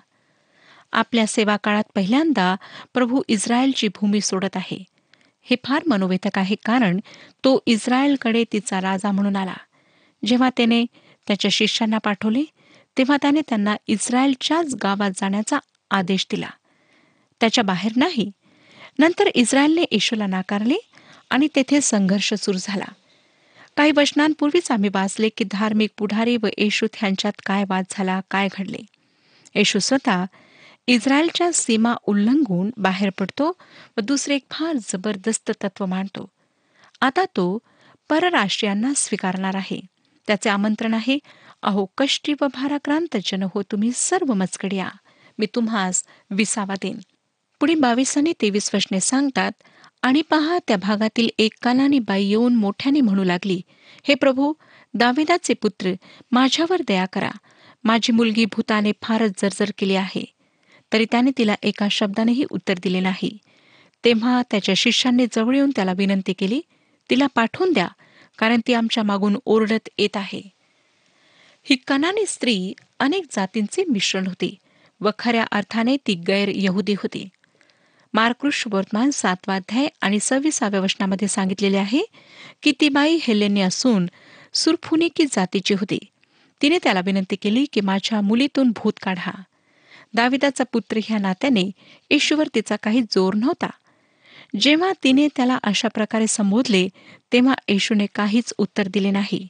आपल्या 0.92 1.28
सेवा 1.28 1.58
काळात 1.58 1.92
पहिल्यांदा 1.96 2.56
प्रभू 2.94 3.22
इस्रायलची 3.28 3.88
भूमी 3.88 4.22
सोडत 4.22 4.56
आहे. 4.56 4.84
हे 5.42 5.56
फार 5.66 5.84
मनोवेधक 5.88 6.38
आहे 6.38 6.56
कारण 6.66 7.00
तो 7.44 7.60
इस्रायलकडे 7.66 8.44
तिचा 8.54 8.82
राजा 8.82 9.12
म्हणून 9.12 9.36
आला. 9.36 9.54
जेव्हा 10.26 10.50
त्याने 10.58 10.86
त्याच्या 11.28 11.50
शिष्यांना 11.52 11.98
पाठवले 11.98 12.44
तेव्हा 12.98 13.18
त्याने 13.22 13.42
त्यांना 13.42 13.76
इस्रायलच्याच 13.88 14.76
गावात 14.76 15.12
जाण्याचा 15.16 15.60
आदेश 15.92 16.28
दिला. 16.32 16.50
त्याच्या 17.42 17.64
बाहेर 17.64 17.92
नाही 17.96 18.32
नंतर 19.00 19.30
इस्रायलने 19.36 19.84
येशूला 19.92 20.28
नाकारले 20.28 20.76
आणि 21.30 21.48
तेथे 21.56 21.82
संघर्ष 21.82 22.34
सुरू 22.34 22.58
झाला. 22.62 22.86
काही 23.78 23.92
वचनांपूर्वीच 23.98 24.72
आम्ही 24.72 24.90
वाचले 24.94 25.30
की 25.30 25.44
धार्मिक 25.44 25.90
पुढारी 25.98 26.38
व 26.38 26.48
येशू 26.58 26.88
ह्यांच्यात 26.94 27.34
काय 27.46 27.64
वाद 27.70 27.84
झाला 27.90 28.22
काय 28.32 28.48
घडले. 28.58 28.82
येशू 29.56 29.80
स्वतः 29.80 30.26
इस्रायलच्या 30.92 31.52
सीमा 31.54 31.94
उल्लंघून 32.08 32.70
बाहेर 32.78 33.10
पडतो 33.20 33.52
व 33.98 34.02
दुसरे 34.02 34.36
एक 34.36 34.44
फार 34.52 34.78
जबरदस्त 34.84 35.52
तत्व 35.64 35.86
मांडतो. 35.86 36.26
आता 37.02 37.26
तो 37.36 37.58
परराष्ट्रीयांना 38.10 38.94
स्वीकारणार 38.96 39.56
आहे. 39.56 39.80
त्याचे 40.28 40.50
आमंत्रण 40.50 40.94
आहे 40.94 41.18
अहो 41.64 41.86
कष्टी 41.98 42.34
व 42.42 42.48
भाराक्रांत 42.54 43.18
जन 43.26 43.44
हो 43.44 43.62
तुम्ही 43.62 43.92
सर्व 43.96 44.34
मजकड्या 44.34 44.88
मी 45.40 45.46
तुम्हास 45.56 46.04
विसावा 46.32 46.76
देईन. 46.82 46.98
पुढे 47.62 47.76
बावीस 47.76 48.18
आणि 48.18 48.34
तेवीस 48.42 48.72
वशने 48.74 49.00
सांगतात 49.00 49.52
आणि 50.02 50.22
पहा 50.22 50.58
त्या 50.68 50.78
भागातील 50.78 51.30
एक 51.38 51.54
कानाने 51.62 52.00
बाई 52.00 52.26
येऊन 52.26 52.56
मोठ्याने 52.56 53.02
म्हणू 53.02 53.24
लागली 53.24 53.62
हे 54.04 54.16
प्रभू 54.16 54.54
दाविदाचे 54.94 55.54
पुत्र 55.54 55.94
माझ्यावर 56.32 56.82
दया 56.88 57.06
करा. 57.06 57.32
माझी 57.84 58.14
मुलगी 58.14 58.46
भूताने 58.46 58.92
फारच 59.02 59.42
जर्जर 59.42 59.72
केली 59.78 59.96
आहे. 59.96 60.39
तरी 60.94 61.06
त्याने 61.06 61.32
तिला 61.38 61.56
एका 61.64 61.88
शब्दानेही 61.92 62.44
उत्तर 62.52 62.74
दिले 62.84 63.00
नाही. 63.00 63.38
तेव्हा 64.04 64.42
त्याच्या 64.52 64.76
शिष्यांनी 64.76 65.26
जवळ 65.34 65.56
येऊन 65.56 65.72
त्याला 65.76 65.94
विनंती 65.98 66.34
केली 66.34 66.62
तिला 67.10 67.28
पाठवून 67.36 67.74
द्या 67.74 67.88
कारण 68.38 68.62
ती 68.68 68.74
आमच्या 68.74 69.04
मागून 69.04 69.38
ओरडत 69.46 69.90
येत 69.98 70.18
आहे. 70.18 70.42
ही 71.64 71.76
कनानी 71.88 72.26
स्त्री 72.26 72.74
अनेक 73.00 73.26
जातींचे 73.32 73.84
मिश्रण 73.90 74.28
होती 74.28 74.56
व 75.02 75.10
खऱ्या 75.20 75.46
अर्थाने 75.52 75.98
ती 76.08 76.14
गैर 76.14 76.52
यहुदी 76.56 76.94
होती. 76.94 77.30
मार्कृष 78.14 78.64
वर्तमान 78.72 79.10
सातवाध्याय 79.10 79.88
आणि 80.02 80.18
सव्वीसाव्या 80.22 80.82
वचनामध्ये 80.82 81.28
सांगितलेले 81.28 81.78
आहे 81.78 82.02
की 82.64 82.72
ती 82.82 82.90
बाई 82.90 83.18
हेलेनी 83.22 83.62
असून 83.62 84.10
सुरफुनिकी 84.54 85.26
जातीची 85.26 85.74
होती. 85.74 86.00
तिने 86.62 86.78
त्याला 86.84 87.02
विनंती 87.06 87.36
केली 87.36 87.66
की 87.74 87.82
माझ्या 87.82 88.22
मुलीतून 88.22 88.72
भूत 88.72 88.94
काढा. 89.02 89.32
दाविदाचा 90.14 90.64
पुत्र 90.64 91.00
ह्या 91.04 91.18
नात्याने 91.18 91.72
ईश्वर 92.10 92.48
तिचा 92.56 92.76
काही 92.76 93.02
जोर 93.02 93.34
नव्हता. 93.34 93.70
जेव्हा 94.60 94.92
तिने 95.04 95.28
त्याला 95.36 95.58
अशा 95.64 95.88
प्रकारे 95.88 96.28
संबोधले 96.28 96.90
तेव्हा 97.34 97.54
येशूने 97.68 98.06
काहीच 98.16 98.54
उत्तर 98.58 98.88
दिले 98.88 99.12
नाही. 99.12 99.48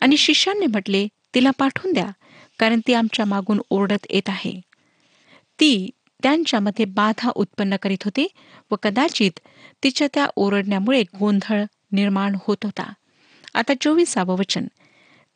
आणि 0.00 0.16
शिष्यांनी 0.16 0.66
म्हटले 0.66 1.08
तिला 1.34 1.50
पाठवून 1.58 1.92
द्या 1.92 2.08
कारण 2.58 2.80
ती 2.86 2.94
आमच्या 2.94 3.24
मागून 3.24 3.60
ओरडत 3.70 4.06
येत 4.10 4.28
आहे. 4.28 4.60
ती 5.60 5.90
त्यांच्यामध्ये 6.22 6.84
बाधा 6.84 7.30
उत्पन्न 7.34 7.76
करीत 7.82 8.04
होती 8.04 8.28
व 8.70 8.74
कदाचित 8.82 9.40
तिच्या 9.82 10.08
त्या 10.14 10.26
ओरडण्यामुळे 10.36 11.02
गोंधळ 11.02 11.64
निर्माण 11.92 12.36
होत 12.46 12.56
होता. 12.64 12.92
आता 13.54 13.72
चोवीसावं 13.80 14.38
वचन. 14.38 14.66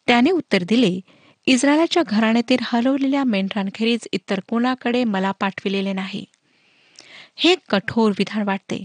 त्याने 0.06 0.30
उत्तर 0.30 0.62
दिले 0.62 1.00
इस्रायलाच्या 1.48 2.02
घराण्यातील 2.02 2.56
हलवलेल्या 2.62 3.24
मेंढरांखेरीज 3.24 4.08
इतर 4.12 4.40
कोणाकडे 4.40 5.04
मला 5.04 5.32
पाठविलेले 5.32 5.92
नाही. 5.92 6.24
हे 7.36 7.54
कठोर 7.68 8.12
विधान 8.18 8.42
वाटते 8.42 8.84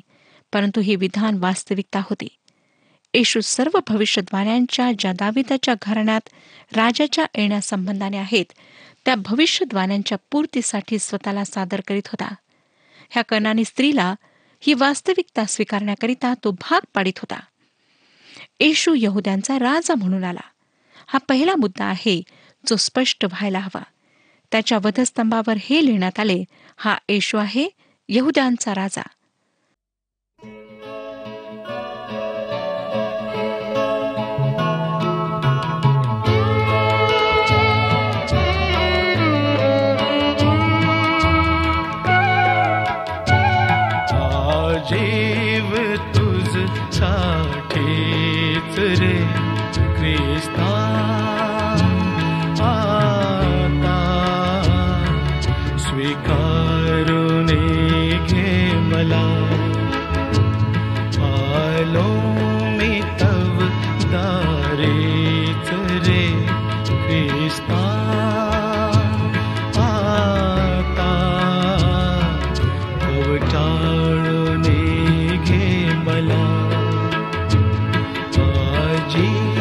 परंतु 0.54 0.82
हे 0.82 0.96
विधान 0.96 1.38
वास्तविकता 1.38 2.00
होते. 2.00 2.28
येशू 3.14 3.42
सर्व 3.42 3.80
भविष्यद्वाण्यांच्या 3.88 4.92
ज्या 5.00 5.14
दाविदाच्या 5.14 5.74
घराण्यात 5.82 6.30
राजाच्या 6.76 7.26
येण्यासंबंधाने 7.36 8.18
आहेत 8.18 8.46
त्या 9.06 9.16
भविष्यद्वाण्यांच्या 9.16 10.18
पूर्तीसाठी 10.32 11.00
स्वतःला 11.00 11.46
सादर 11.46 11.82
करीत 11.88 12.08
होता. 12.08 12.34
ह्या 13.10 13.24
कर्णानी 13.24 13.66
स्त्रीला 13.66 14.16
ही 14.60 14.74
वास्तविकता 14.74 15.46
स्वीकारण्याकरिता 15.46 16.34
तो 16.44 16.52
भाग 16.52 16.82
पाडित 16.94 17.18
होता. 17.18 17.40
येशू 18.60 18.96
यहुद्यांचा 18.98 19.60
राजा 19.60 19.96
म्हणून 19.96 20.24
आला. 20.24 20.40
हा 21.08 21.20
पहिला 21.20 21.56
मुद्दा 21.56 21.86
आहे 21.86 22.22
जो 22.68 22.76
स्पष्ट 22.76 23.26
व्हायला 23.26 23.60
हवा. 23.60 23.84
त्याच्या 24.52 24.78
वधस्तंभावर 24.84 25.54
हे 25.60 25.86
लिहिण्यात 25.86 26.20
आले 26.20 26.44
हा 26.78 26.98
येशू 27.10 27.38
आहे 27.38 27.70
यहुद्यांचा 28.10 28.74
राजा. 28.74 29.02
dia. 79.14 79.61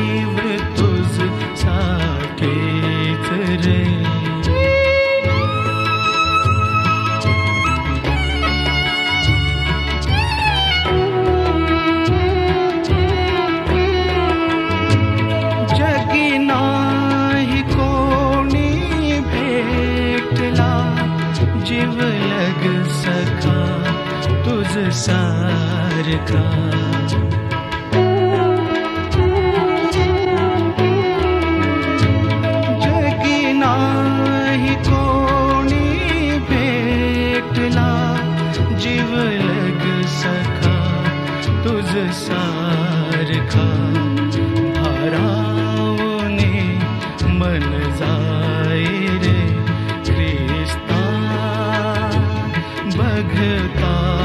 बघता 53.20 53.94
निस्वार्थ 53.96 54.19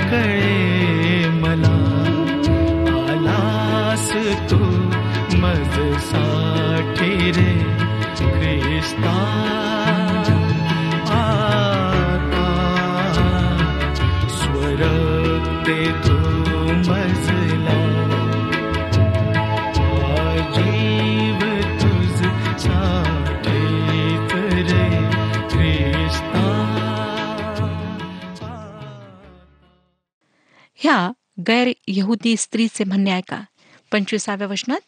कळे 0.00 1.28
मला 1.40 1.76
आलास 3.12 4.08
तू 4.50 4.58
मजसाठी 5.42 7.12
रे 7.38 7.52
ख्रिस्ता 8.18 9.16
गैर 31.48 31.72
यहुदी 31.86 32.36
स्त्रीचे 32.36 32.84
म्हणणे 32.84 33.10
ऐका. 33.10 33.40
पंचवीसाव्या 33.92 34.46
वचनात 34.46 34.80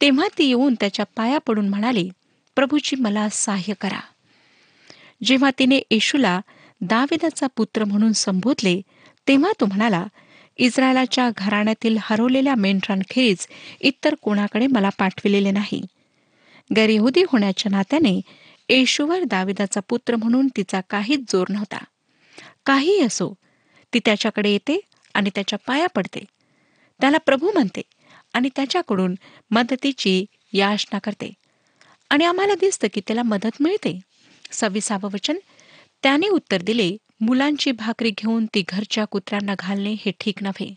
तेव्हा 0.00 0.28
ती 0.38 0.44
येऊन 0.44 0.74
त्याच्या 0.74 1.04
पाया 1.16 1.38
पडून 1.38 1.68
म्हणाली 1.68 2.10
प्रभूजी 2.56 2.96
मला 2.96 3.28
सहाय्य 3.32 3.74
करा. 3.80 4.00
जेव्हा 5.24 5.50
तिने 5.58 5.80
येशूला 5.90 6.40
दाविदाचा 6.80 7.46
पुत्र 7.46 7.84
म्हणून 7.84 8.12
संबोधले 8.12 8.80
तेव्हा 9.28 9.52
तो 9.60 9.66
म्हणाला 9.66 10.06
इस्रायलाच्या 10.56 11.30
घराण्यातील 11.36 11.96
हरवलेल्या 12.00 12.54
मेंढरांखेरीज 12.54 13.46
इतर 13.80 14.14
कोणाकडे 14.14 14.66
मला 14.66 14.88
पाठविलेले 14.88 15.50
नाही. 15.50 15.82
गैरयहुदी 16.76 17.22
होण्याच्या 17.28 17.70
नात्याने 17.70 18.20
येशूवर 18.68 19.24
दाविदाचा 19.24 19.80
पुत्र 19.88 20.16
म्हणून 20.16 20.48
तिचा 20.56 20.80
काहीच 20.90 21.20
जोर 21.32 21.46
नव्हता. 21.48 21.84
काहीही 22.66 23.00
असो 23.00 23.34
ती 23.94 23.98
त्याच्याकडे 23.98 24.50
येते 24.50 24.80
आणि 25.14 25.30
त्याच्या 25.34 25.58
पाया 25.66 25.86
पडते. 25.86 26.24
त्याला 27.00 27.18
प्रभू 27.18 27.50
म्हणते 27.52 27.82
आणि 28.32 28.48
त्याच्याकडून 28.56 29.14
मदतीची 29.50 30.24
याचना 30.52 30.98
करते. 30.98 31.32
आणि 32.10 32.24
आम्हाला 32.24 32.54
दिसतं 32.54 32.88
की 32.94 33.00
त्याला 33.00 33.22
मदत 33.22 33.56
मिळते. 33.60 34.00
सव्वीसावं 34.52 35.10
वचन. 35.12 35.36
त्याने 36.02 36.28
उत्तर 36.28 36.62
दिले 36.62 36.96
मुलांची 37.20 37.72
भाकरी 37.72 38.10
घेऊन 38.10 38.46
ती 38.46 38.64
घरच्या 38.68 39.04
कुत्र्यांना 39.04 39.54
घालणे 39.58 39.92
हे 39.92 40.12
ठीक 40.20 40.42
नव्हे. 40.42 40.74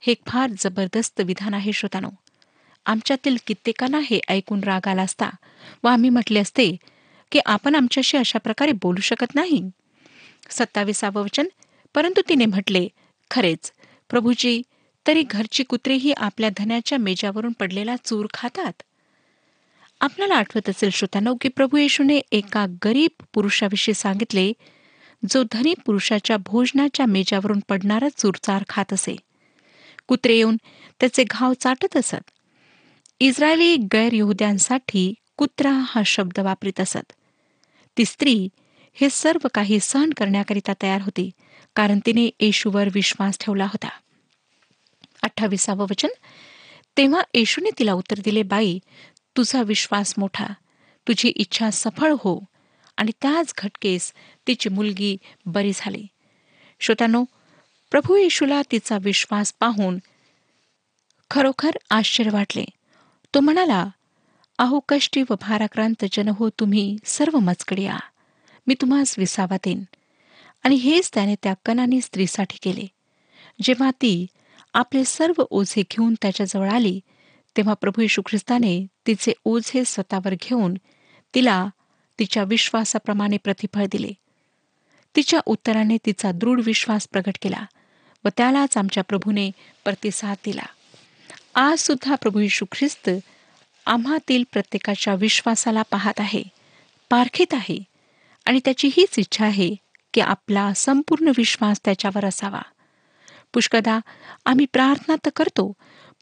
हे 0.00 0.14
फार 0.26 0.50
जबरदस्त 0.58 1.20
विधान 1.20 1.54
आहे 1.54 1.72
श्रोतानो. 1.72 2.10
आमच्यातील 2.86 3.36
कित्येकांना 3.46 4.00
हे 4.04 4.20
ऐकून 4.28 4.60
राग 4.60 4.88
आला 4.88 5.02
असता 5.02 5.30
व 5.84 5.88
आम्ही 5.88 6.10
म्हटले 6.10 6.40
असते 6.40 6.76
की 7.32 7.40
आपण 7.46 7.74
आमच्याशी 7.74 8.16
अशा 8.16 8.38
प्रकारे 8.38 8.72
बोलू 8.72 9.00
शकत 9.00 9.34
नाही. 9.34 9.70
सत्तावीसावं 10.50 11.22
वचन. 11.22 11.46
परंतु 11.94 12.20
तिने 12.28 12.46
म्हटले 12.46 12.88
खरेच. 13.30 13.72
प्रभूजी 14.10 14.62
तरी 15.06 15.22
घरची 15.22 15.62
कुत्रेही 15.62 16.12
आपल्या 16.12 16.50
धन्याच्या 16.56 16.98
मेजावरून 16.98 17.52
पडलेला 17.52 17.96
चूर 18.04 18.26
खातात? 18.34 18.82
आपल्याला 20.00 20.34
आठवत 20.34 20.68
असेल 20.68 20.90
श्रोत्यानो 20.90 21.34
की 21.40 21.48
प्रभू 21.48 21.76
येशूने 21.76 22.20
एका 22.32 22.66
गरीब 22.84 23.22
पुरुषाविषयी 23.34 23.94
सांगितले 23.94 24.52
जो 25.30 25.42
धनी 25.52 25.74
पुरुषाच्या 25.86 26.36
भोजनाच्या 26.36 27.06
मेजावरून 27.06 27.60
पडणारा 27.68 28.08
चूरचार 28.16 28.64
खात 28.68 28.92
असे. 28.92 29.16
कुत्रे 30.06 30.36
येऊन 30.36 30.56
त्याचे 31.00 31.24
घाव 31.30 31.52
चाटत 31.60 31.96
असत. 31.96 32.30
इस्रायली 33.20 33.76
गैरयहुद्यांसाठी 33.76 35.14
कुत्रा 35.36 35.72
हा 35.72 36.02
शब्द 36.06 36.40
वापरीत 36.40 36.80
असत. 36.80 37.12
ती 37.98 38.04
स्त्री 38.04 38.48
हे 38.94 39.10
सर्व 39.10 39.46
काही 39.54 39.78
सहन 39.80 40.10
करण्याकरिता 40.10 40.72
तयार 40.82 41.02
होती. 41.02 41.30
कारण 41.74 41.98
तिने 42.06 42.30
येशूवर 42.40 42.88
विश्वास 42.92 43.38
ठेवला 43.40 43.64
होता. 43.64 43.88
अठ्ठावीसावं 45.22 45.84
वचन. 45.90 46.08
तेव्हा 46.96 47.22
येशूने 47.34 47.70
तिला 47.78 47.92
उत्तर 47.92 48.18
दिले 48.24 48.42
बाई 48.42 48.78
तुझा 49.36 49.62
विश्वास 49.62 50.14
मोठा. 50.18 50.46
तुझी 51.08 51.28
इच्छा 51.28 51.70
सफळ 51.70 52.12
हो. 52.12 52.44
आणि 52.96 53.12
त्याच 53.22 53.54
घटकेस 53.58 54.12
तिची 54.46 54.68
मुलगी 54.68 55.16
बरी 55.46 55.72
झाली. 55.74 56.06
श्रोत्यानो 56.80 57.24
प्रभू 57.90 58.16
येशूला 58.16 58.62
तिचा 58.72 58.98
विश्वास 59.02 59.54
पाहून 59.60 59.98
खरोखर 61.30 61.70
आश्चर्य 61.90 62.30
वाटले. 62.30 62.64
तो 63.34 63.40
म्हणाला 63.40 63.88
अहो 64.58 64.80
कष्टी 64.88 65.22
व 65.30 65.34
भाराक्रांत 65.40 66.04
जन 66.12 66.28
हो 66.28 66.48
तुम्ही 66.48 66.96
सर्व 67.04 67.38
मजकडे 67.38 67.82
या 67.82 67.98
मी 68.66 68.74
तुम्हास 68.74 69.18
विसावा 69.18 69.56
देईन. 69.56 69.84
आणि 70.64 70.74
हेच 70.74 71.10
त्याने 71.14 71.34
त्या 71.42 71.54
कनानी 71.64 72.00
स्त्रीसाठी 72.00 72.58
केले. 72.62 72.86
जेव्हा 73.62 73.90
ती 73.90 74.26
आपले 74.74 75.04
सर्व 75.04 75.42
ओझे 75.50 75.82
घेऊन 75.82 76.14
त्याच्याजवळ 76.22 76.68
आली 76.70 77.00
तेव्हा 77.56 77.74
प्रभू 77.74 78.02
येशू 78.02 78.22
ख्रिस्ताने 78.26 78.86
तिचे 79.06 79.32
ओझे 79.44 79.84
स्वतःवर 79.86 80.34
घेऊन 80.34 80.74
तिला 81.34 81.66
तिच्या 82.18 82.42
विश्वासाप्रमाणे 82.42 83.36
प्रतिफळ 83.36 83.86
दिले. 83.92 84.12
तिच्या 85.14 85.40
उत्तराने 85.46 85.96
तिचा 86.06 86.32
दृढ 86.32 86.60
विश्वास 86.64 87.08
प्रकट 87.08 87.38
केला 87.42 87.64
व 88.24 88.28
त्यालाच 88.36 88.76
आमच्या 88.76 89.02
प्रभूने 89.04 89.50
प्रतिसाद 89.84 90.36
दिला. 90.44 90.66
आज 91.54 91.78
सुद्धा 91.78 92.14
प्रभू 92.14 92.40
येशू 92.40 92.64
ख्रिस्त 92.72 93.10
आम्हातील 93.86 94.42
प्रत्येकाच्या 94.52 95.14
विश्वासाला 95.14 95.82
पाहत 95.82 96.20
आहे 96.20 96.42
पारखीत 97.10 97.54
आहे 97.54 97.78
आणि 98.46 98.60
त्याची 98.64 98.90
हीच 98.92 99.18
इच्छा 99.18 99.46
आहे 99.46 99.74
की 100.14 100.20
आपला 100.20 100.72
संपूर्ण 100.76 101.32
विश्वास 101.36 101.80
त्याच्यावर 101.84 102.24
असावा. 102.24 102.62
पुष्कदा 103.54 103.98
आम्ही 104.44 104.66
प्रार्थना 104.72 105.16
तर 105.16 105.30
करतो 105.36 105.72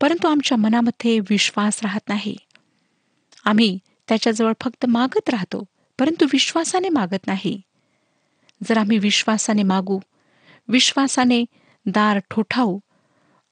परंतु 0.01 0.29
आमच्या 0.29 0.59
मनामध्ये 0.59 1.21
विश्वास 1.21 1.83
राहत 1.83 2.09
नाही. 2.09 2.37
आम्ही 3.45 3.79
त्याच्याजवळ 4.09 4.53
फक्त 4.61 4.87
मागत 4.87 5.31
राहतो 5.31 5.65
परंतु 5.99 6.27
विश्वासाने 6.33 6.89
मागत 6.89 7.27
नाही. 7.27 7.61
जर 8.69 8.79
आम्ही 8.79 8.99
विश्वासाने 8.99 9.63
मागू 9.63 9.99
विश्वासाने 10.69 11.45
दार 11.87 12.19
ठोठावू 12.31 12.79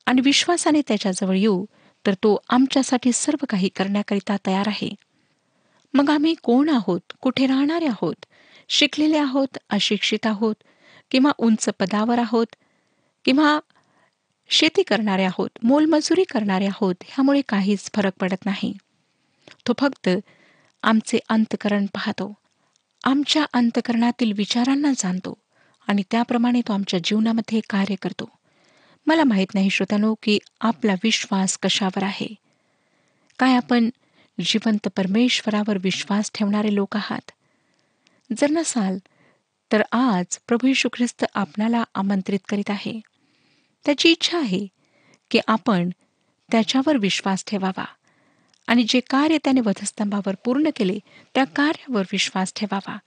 आणि 0.06 0.20
विश्वासाने 0.24 0.82
त्याच्याजवळ 0.88 1.36
येऊ 1.36 1.64
तर 2.06 2.14
तो 2.14 2.38
आमच्यासाठी 2.48 3.12
सर्व 3.12 3.44
काही 3.48 3.68
करण्याकरिता 3.68 4.36
तयार 4.46 4.68
आहे. 4.68 4.94
मग 5.94 6.10
आम्ही 6.10 6.34
कोण 6.34 6.68
आहोत? 6.68 7.00
कुठे 7.20 7.46
राहणारे 7.46 7.86
आहोत? 7.86 8.26
शिकलेले 8.68 9.18
आहोत 9.18 9.58
अशिक्षित 9.70 10.26
आहोत 10.26 10.54
किंवा 11.10 11.30
उंच 11.38 11.68
पदावर 11.78 12.18
आहोत 12.18 12.46
किंवा 13.24 13.60
शेती 14.48 14.82
करणारे 14.82 15.24
आहोत 15.24 15.50
मोलमजुरी 15.62 16.24
करणारे 16.24 16.66
आहोत 16.66 16.94
ह्यामुळे 17.04 17.40
काहीच 17.48 17.90
फरक 17.94 18.12
पडत 18.20 18.46
नाही. 18.46 18.72
तो 19.68 19.72
फक्त 19.78 20.08
आमचे 20.82 21.18
अंतकरण 21.28 21.86
पाहतो. 21.86 22.34
आमच्या 23.04 23.46
अंतकरणातील 23.52 24.32
विचारांना 24.32 24.92
जाणतो 24.96 25.34
आणि 25.88 26.02
त्याप्रमाणे 26.10 26.60
तो 26.60 26.72
आमच्या 26.72 27.00
जीवनामध्ये 27.04 27.60
कार्य 27.70 27.94
करतो. 27.94 28.28
मला 29.06 29.24
माहीत 29.24 29.46
नाही 29.54 29.70
श्रोत्यानो 29.70 30.14
की 30.22 30.38
आपला 30.60 30.92
विश्वास 30.92 31.58
कशावर 31.62 32.02
आहे? 32.02 32.34
काय 33.38 33.56
आपण 33.56 33.90
जिवंत 34.40 34.88
परमेश्वरावर 34.96 35.78
विश्वास 35.80 36.30
ठेवणारे 36.34 36.74
लोक 36.74 36.96
आहात? 36.96 37.30
जर 38.32 38.50
नसाल 38.50 38.98
तर 39.72 39.82
आज 39.92 40.38
प्रभू 40.48 40.66
यशू 40.66 40.88
ख्रिस्त 40.92 41.24
आपणाला 41.34 41.84
आमंत्रित 41.94 42.38
करीत 42.48 42.70
आहे. 42.70 43.00
त्याची 43.84 44.10
इच्छा 44.10 44.38
आहे 44.38 44.66
की 45.30 45.40
आपण 45.46 45.90
त्याच्यावर 46.50 46.96
विश्वास 46.96 47.44
ठेवावा 47.46 47.84
आणि 48.66 48.84
जे 48.88 49.00
कार्य 49.00 49.38
त्याने 49.44 49.60
वधस्तंभावर 49.60 50.34
पूर्ण 50.44 50.68
केले 50.76 50.98
त्या 51.34 51.44
कार्यावर 51.44 52.02
विश्वास 52.12 52.52
ठेवावा 52.56 52.98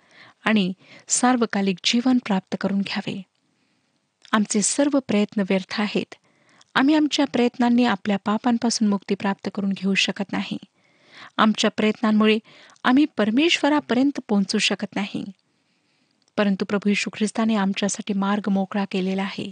आणि 0.43 0.73
सार्वकालिक 1.07 1.77
जीवन 1.83 2.17
प्राप्त 2.17 2.55
करून 2.61 2.81
घ्यावे. 2.81 3.21
आमचे 4.31 4.61
सर्व 4.61 4.99
प्रयत्न 4.99 5.41
व्यर्थ 5.49 5.81
आहेत. 5.81 6.15
आम्ही 6.75 6.95
आमच्या 6.95 7.25
प्रयत्नांनी 7.25 7.85
आपल्या 7.85 8.17
पापांपासून 8.25 8.87
मुक्ती 8.87 9.15
प्राप्त 9.15 9.49
करून 9.55 9.69
घेऊ 9.69 9.93
शकत 9.93 10.31
नाही. 10.31 10.57
आमच्या 11.37 11.69
प्रयत्नांमुळे 11.77 12.39
आम्ही 12.83 13.05
परमेश्वरापर्यंत 13.17 14.19
पोहोचू 14.27 14.57
शकत 14.57 14.95
नाही. 14.95 15.25
परंतु 16.37 16.65
प्रभू 16.65 16.89
यशू 16.89 17.09
ख्रिस्ताने 17.13 17.55
आमच्यासाठी 17.55 18.13
मार्ग 18.13 18.49
मोकळा 18.51 18.85
केलेला 18.91 19.23
आहे. 19.23 19.51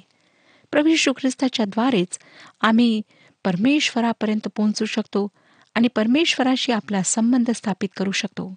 प्रभू 0.71 0.87
यशू 0.87 1.13
ख्रिस्ताच्या 1.13 1.65
द्वारेच 1.65 2.19
आम्ही 2.61 3.01
परमेश्वरापर्यंत 3.43 4.47
पोहोचू 4.55 4.85
शकतो 4.85 5.27
आणि 5.75 5.87
परमेश्वराशी 5.87 6.71
आपला 6.71 7.03
संबंध 7.03 7.51
स्थापित 7.51 7.89
करू 7.97 8.11
शकतो. 8.11 8.55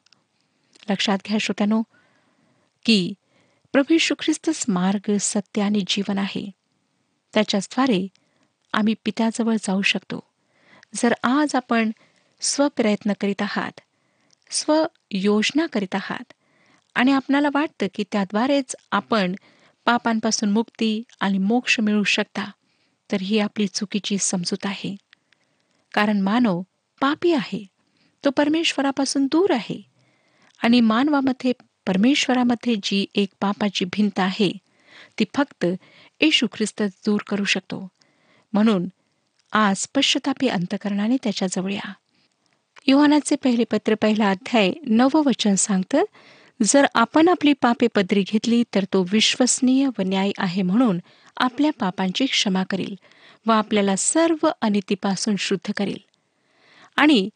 लक्षात 0.91 1.19
घ्या 1.27 1.39
श्रोत्यानो 1.39 1.83
की 2.85 3.15
प्रभू 3.73 3.95
यशू 3.95 4.15
ख्रिस्तच 4.19 4.65
मार्ग 4.69 5.17
सत्य 5.21 5.63
आणि 5.63 5.85
जीवन 5.87 6.19
आहे. 6.19 6.51
त्याच्याद्वारे 7.35 8.09
आम्ही 8.73 8.95
पित्याजवळ 9.05 9.55
जाऊ 9.55 9.83
शकतो. 9.83 10.21
जर 10.95 11.15
आज 11.23 11.55
आपण 11.55 11.91
स्वप्रयत्न 12.41 13.13
करीत 13.21 13.43
आहात. 13.43 13.81
स्वयोजना 14.51 15.67
करीत 15.67 15.95
आहात. 15.95 16.33
आणि 16.95 17.13
आपणाला 17.13 17.49
वाटतं 17.55 17.87
की 17.95 18.05
त्याद्वारेच 18.13 18.77
आपण 18.93 19.35
पापांपासून 19.85 20.51
मुक्ती 20.51 21.03
आणि 21.21 21.39
मोक्ष 21.39 21.81
मिळू 21.81 22.03
शकता. 22.03 22.51
तर 23.13 23.21
ही 23.21 23.39
आपली 23.39 23.67
चुकीची 23.67 24.19
समजूत 24.19 24.67
आहे. 24.67 24.97
कारण 25.95 26.21
मानव 26.21 26.63
पापी 27.01 27.33
आहे. 27.33 27.67
तो 28.25 28.31
परमेश्वरापासून 28.31 29.27
दूर 29.27 29.53
आहे. 29.53 29.83
आणि 30.63 30.81
मानवामध्ये 30.81 31.53
परमेश्वरामध्ये 31.87 32.77
जी 32.83 33.07
एक 33.15 33.29
पापाची 33.41 33.85
भिंत 33.85 34.19
आहे 34.19 34.53
ती 35.19 35.25
फक्त 35.37 35.67
येशू 36.21 36.47
ख्रिस्त 36.53 36.83
दूर 36.83 37.21
करू 37.29 37.45
शकतो. 37.45 37.89
म्हणून 38.53 38.87
आज 39.53 39.87
पश्चतापी 39.95 40.49
अंतकरणाने 40.49 41.17
त्याच्याजवळ 41.23 41.73
या. 41.73 41.93
युहानाचे 42.87 43.37
पहिले 43.37 43.65
पत्र 43.65 43.95
पहिला 43.95 44.31
अध्याय 44.31 44.73
नवं 44.87 45.23
वचन 45.27 45.55
सांगतं 45.55 46.03
जर 46.63 46.87
आपण 46.95 47.29
आपली 47.29 47.53
पापे 47.53 47.87
पदरी 47.95 48.23
घेतली 48.23 48.63
तर 48.75 48.85
तो 48.93 49.05
विश्वसनीय 49.13 49.89
व 49.99 50.03
न्याय 50.03 50.31
आहे 50.39 50.63
म्हणून 50.63 50.99
आपल्या 51.37 51.71
पापांची 51.81 52.27
क्षमा 52.27 52.63
करील 52.71 52.95
व 53.47 53.51
आपल्याला 53.51 53.97
सर्व 53.97 54.49
अनितीपासून 54.63 55.35
शुद्ध 55.39 55.73
करील. 55.77 55.99
आणि 56.97 57.29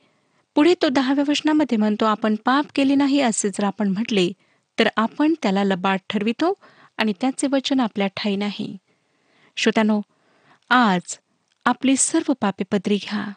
पुढे 0.55 0.75
तो 0.83 0.89
दहाव्या 0.89 1.25
वचनामध्ये 1.29 1.79
म्हणतो 1.79 2.05
आपण 2.05 2.35
पाप 2.45 2.67
केले 2.75 2.95
नाही 2.95 3.21
असे 3.21 3.49
जर 3.49 3.65
आपण 3.65 3.89
म्हटले 3.89 4.31
तर 4.79 4.89
आपण 4.97 5.35
त्याला 5.43 5.65
लबाड 5.65 5.99
ठरवितो 6.11 6.53
आणि 6.99 7.13
त्याचे 7.21 7.47
वचन 7.53 7.81
आपल्या 7.81 8.07
ठाई 8.07 8.37
नाही. 8.37 8.77
श्रोत्यानो 9.57 10.01
आज 10.71 11.19
आपली 11.65 11.97
सर्व 11.97 12.33
पापे 12.41 12.65
पदरी 12.73 12.97
घ्या. 12.97 13.33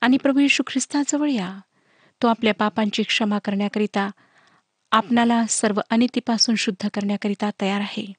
आणि 0.00 0.16
प्रभू 0.16 0.40
येशू 0.40 0.62
ख्रिस्ताजवळ 0.66 1.30
या. 1.30 1.58
तो 2.22 2.26
आपल्या 2.26 2.54
पापांची 2.54 3.02
क्षमा 3.02 3.38
करण्याकरिता 3.38 4.10
आपणाला 4.92 5.46
सर्व 5.46 5.80
अनितीपासून 5.90 6.54
शुद्ध 6.54 6.88
करण्याकरिता 6.88 7.50
तयार 7.60 7.80
आहे. 7.80 8.12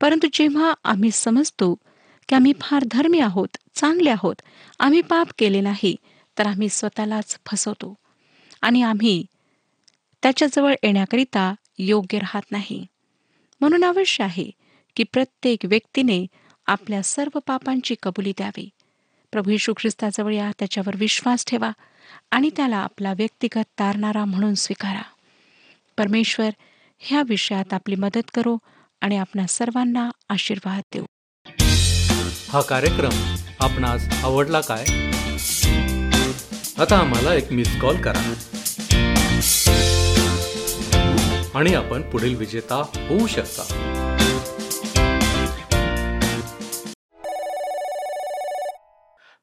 परंतु 0.00 0.26
जेव्हा 0.32 0.74
आम्ही 0.84 1.10
समजतो 1.10 1.74
की 2.28 2.34
आम्ही 2.34 2.52
फार 2.60 2.84
धर्मी 2.90 3.18
आहोत 3.18 3.48
चांगले 3.74 4.10
आहोत 4.10 4.42
आम्ही 4.78 5.00
पाप 5.00 5.28
केले 5.38 5.60
नाही 5.60 5.96
तर 6.38 6.46
आम्ही 6.46 6.68
स्वतःलाच 6.68 7.38
फसवतो. 7.46 7.94
आणि 8.62 8.82
आम्ही 8.82 9.26
त्याच्याजवळ 10.22 10.74
येण्याकरिता 10.82 11.54
योग्य 11.78 12.18
राहत 12.18 12.42
नाही. 12.50 12.86
म्हणून 13.60 13.84
अवश्य 13.84 14.24
आहे 14.24 14.50
की 14.96 15.02
प्रत्येक 15.02 15.58
व्यक्तीने 15.64 16.26
आपल्या 16.66 17.02
सर्व 17.02 17.38
पापांची 17.46 17.94
कबुली 18.02 18.30
द्यावी. 18.30 18.70
प्रभू 19.34 19.50
येशू 19.50 19.72
ख्रिस्ताजवळ 19.72 20.34
या 20.34 20.50
त्याच्यावर 20.58 20.96
विश्वास 20.96 21.44
ठेवा 21.44 21.70
आणि 22.30 22.50
त्याला 22.56 22.76
आपला 22.76 23.12
व्यक्तिगत 23.12 23.64
तारणारा 23.78 24.24
म्हणून 24.24 24.54
स्वीकारा. 24.54 25.02
परमेश्वर 25.98 26.50
ह्या 26.98 27.22
विषयात 27.28 27.72
आपली 27.72 27.94
मदत 27.94 28.30
करो 28.34 28.58
आणि 29.00 29.16
आपणा 29.16 29.46
सर्वांना 29.46 30.10
आशीर्वाद 30.28 30.82
देऊ. 30.92 31.04
हा 32.48 32.60
कार्यक्रम 32.60 33.34
आपणास 33.60 34.24
आवडला 34.24 34.60
काय? 34.60 34.84
आता 36.78 36.98
आम्हाला 36.98 37.34
एक 37.34 37.52
मिस 37.52 37.80
कॉल 37.80 37.96
करा. 37.96 38.34
आणि 41.54 41.74
आपण 41.74 42.02
पुढील 42.02 42.34
विजेता 42.34 42.76
होऊ 43.08 43.26
शकता. 43.26 43.80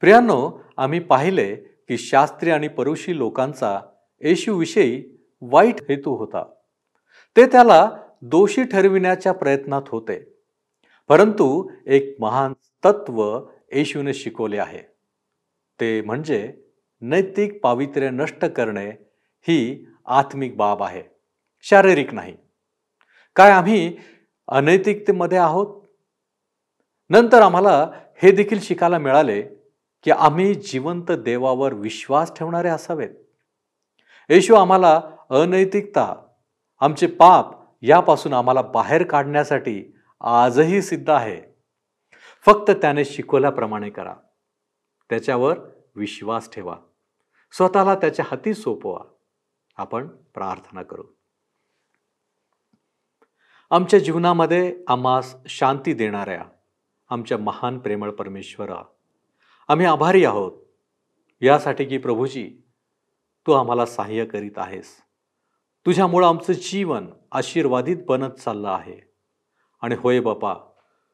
प्रियांनो 0.02 0.60
आम्ही 0.78 1.00
पाहिले 1.00 1.56
की 1.56 1.98
शास्त्री 1.98 2.50
आणि 2.50 2.68
परुषी 2.68 3.18
लोकांचा 3.18 3.80
येशूविषयी 4.22 5.04
वाईट 5.42 5.76
हेतू 5.82 6.16
होता. 6.16 6.44
ते 7.38 7.46
त्याला 7.46 7.92
दोषी 8.22 8.64
ठरविण्याच्या 8.64 9.32
प्रयत्नात 9.32 9.82
होते. 9.88 10.34
परंतु 11.08 11.72
एक 11.86 12.16
महान 12.20 12.54
तत्व 12.86 13.40
येशूने 13.72 14.14
शिकवले 14.14 14.58
आहे. 14.58 14.80
ते 15.80 16.02
म्हणजे 16.02 16.54
नैतिक 17.02 17.64
पावित्र्य 17.64 18.10
नष्ट 18.10 18.46
करणे 18.46 18.90
ही 19.42 19.88
आत्मिक 20.06 20.58
बाब 20.58 20.84
आहे. 20.84 21.04
शारीरिक 21.62 22.14
नाही. 22.14 22.38
काय 23.36 23.52
आम्ही 23.52 23.98
अनैतिकतेमध्ये 24.48 25.38
आहोत? 25.38 25.82
नंतर 27.10 27.42
आम्हाला 27.42 27.92
हे 28.16 28.32
देखील 28.32 28.60
शिकायला 28.62 28.98
मिळाले 28.98 29.61
की 30.04 30.12
आम्ही 30.12 30.54
जिवंत 30.54 31.12
देवावर 31.12 31.74
विश्वास 31.74 32.32
ठेवणारे 32.36 32.70
असावेत. 32.70 33.10
येशू 34.30 34.56
आम्हाला 34.56 35.02
अनैतिकता 35.30 36.28
आमचे 36.80 37.08
पाप 37.08 37.46
यापासून 37.82 38.34
आम्हाला 38.34 38.62
बाहेर 38.62 39.04
काढण्यासाठी 39.04 39.96
आजही 40.22 40.82
सिद्ध 40.82 41.10
आहे. 41.10 41.42
फक्त 42.46 42.72
त्याने 42.72 43.06
शिकवल्याप्रमाणे 43.06 43.90
करा. 43.90 44.16
त्याच्यावर 45.10 45.60
विश्वास 45.96 46.52
ठेवा. 46.52 46.78
स्वतःला 47.52 47.96
त्याच्या 47.96 48.26
हाती 48.32 48.54
सोपवा. 48.54 49.00
आपण 49.78 50.08
प्रार्थना 50.08 50.84
करू. 50.84 51.04
आमच्या 53.70 54.00
जीवनामध्ये 54.00 54.84
आम्हास 54.88 55.36
शांती 55.46 55.94
देणाऱ्या 55.94 56.46
आमच्या 57.10 57.38
महान 57.38 57.80
प्रेमळ 57.80 58.12
परमेश्वरा 58.12 58.84
आम्ही 59.72 59.86
आभारी 59.86 60.26
आहोत. 60.26 60.52
यासाठी 61.42 61.86
की 61.86 61.98
प्रभूजी 61.98 62.52
तू 63.48 63.52
आम्हाला 63.52 63.86
सहाय्य 63.86 64.26
करीत 64.26 64.52
आहेस. 64.58 64.86
तुझ्यामुळं 65.86 66.28
आमचं 66.28 66.54
जीवन 66.54 67.08
आशीर्वादित 67.32 67.98
बनत 68.08 68.32
चाललं 68.32 68.68
आहे. 68.68 69.12
आणि 69.82 69.96
होय 69.96 70.20
बापा 70.20 70.54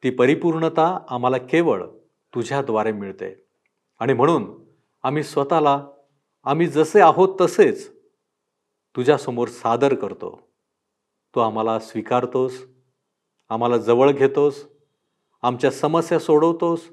ती 0.02 0.10
परिपूर्णता 0.10 0.98
आम्हाला 1.10 1.38
केवळ 1.38 1.86
तुझ्याद्वारे 2.34 2.92
मिळते. 2.92 3.46
आणि 3.98 4.12
म्हणून 4.12 4.64
आम्ही 5.02 5.22
स्वतःला 5.22 5.86
आम्ही 6.44 6.66
जसे 6.66 7.00
आहोत 7.00 7.36
तसेच 7.40 7.90
तुझ्यासमोर 8.96 9.48
सादर 9.48 9.94
करतो. 9.94 10.40
तू 11.34 11.40
आम्हाला 11.40 11.78
स्वीकारतोस 11.78 12.62
आम्हाला 13.48 13.76
जवळ 13.76 14.10
घेतोस 14.12 14.66
आमच्या 15.42 15.70
समस्या 15.70 16.18
सोडवतोस 16.18 16.88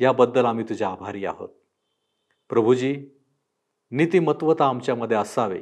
याबद्दल 0.00 0.44
आम्ही 0.44 0.64
तुझे 0.68 0.84
आभारी 0.84 1.24
आहोत. 1.24 1.48
प्रभूजी 2.48 3.06
नीतिमत्वता 3.90 4.68
आमच्यामध्ये 4.68 5.16
असावे 5.16 5.60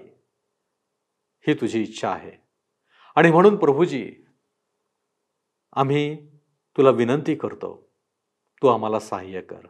ही 1.47 1.55
तुझी 1.55 1.83
इच्छा 1.83 2.11
आहे. 2.11 2.33
आणि 3.17 3.31
म्हणून 3.31 3.57
प्रभूजी 3.57 4.13
आम्ही 5.73 6.27
तुला 6.77 6.91
विनंती 6.91 7.35
करतो 7.35 7.93
तू 8.63 8.67
आम्हाला 8.67 9.01
सहाय्य 9.01 9.41
कर. 9.41 9.67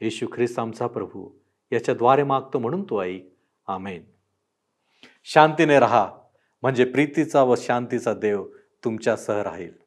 येशू 0.00 0.26
ख्रिस्त 0.34 0.58
आमचा 0.58 0.86
प्रभू 0.86 1.38
याच्याद्वारे 1.72 2.22
मागतो 2.22 2.58
म्हणून 2.58 2.82
तू 2.82 3.02
ऐक 3.02 3.36
आमेन. 3.66 4.04
शांतीने 5.24 5.78
राहा 5.78 6.12
म्हणजे 6.62 6.84
प्रीतीचा 6.84 7.42
व 7.42 7.54
शांतीचा 7.56 8.14
देव 8.14 8.46
तुमच्यासह 8.84 9.42
राहील. 9.42 9.85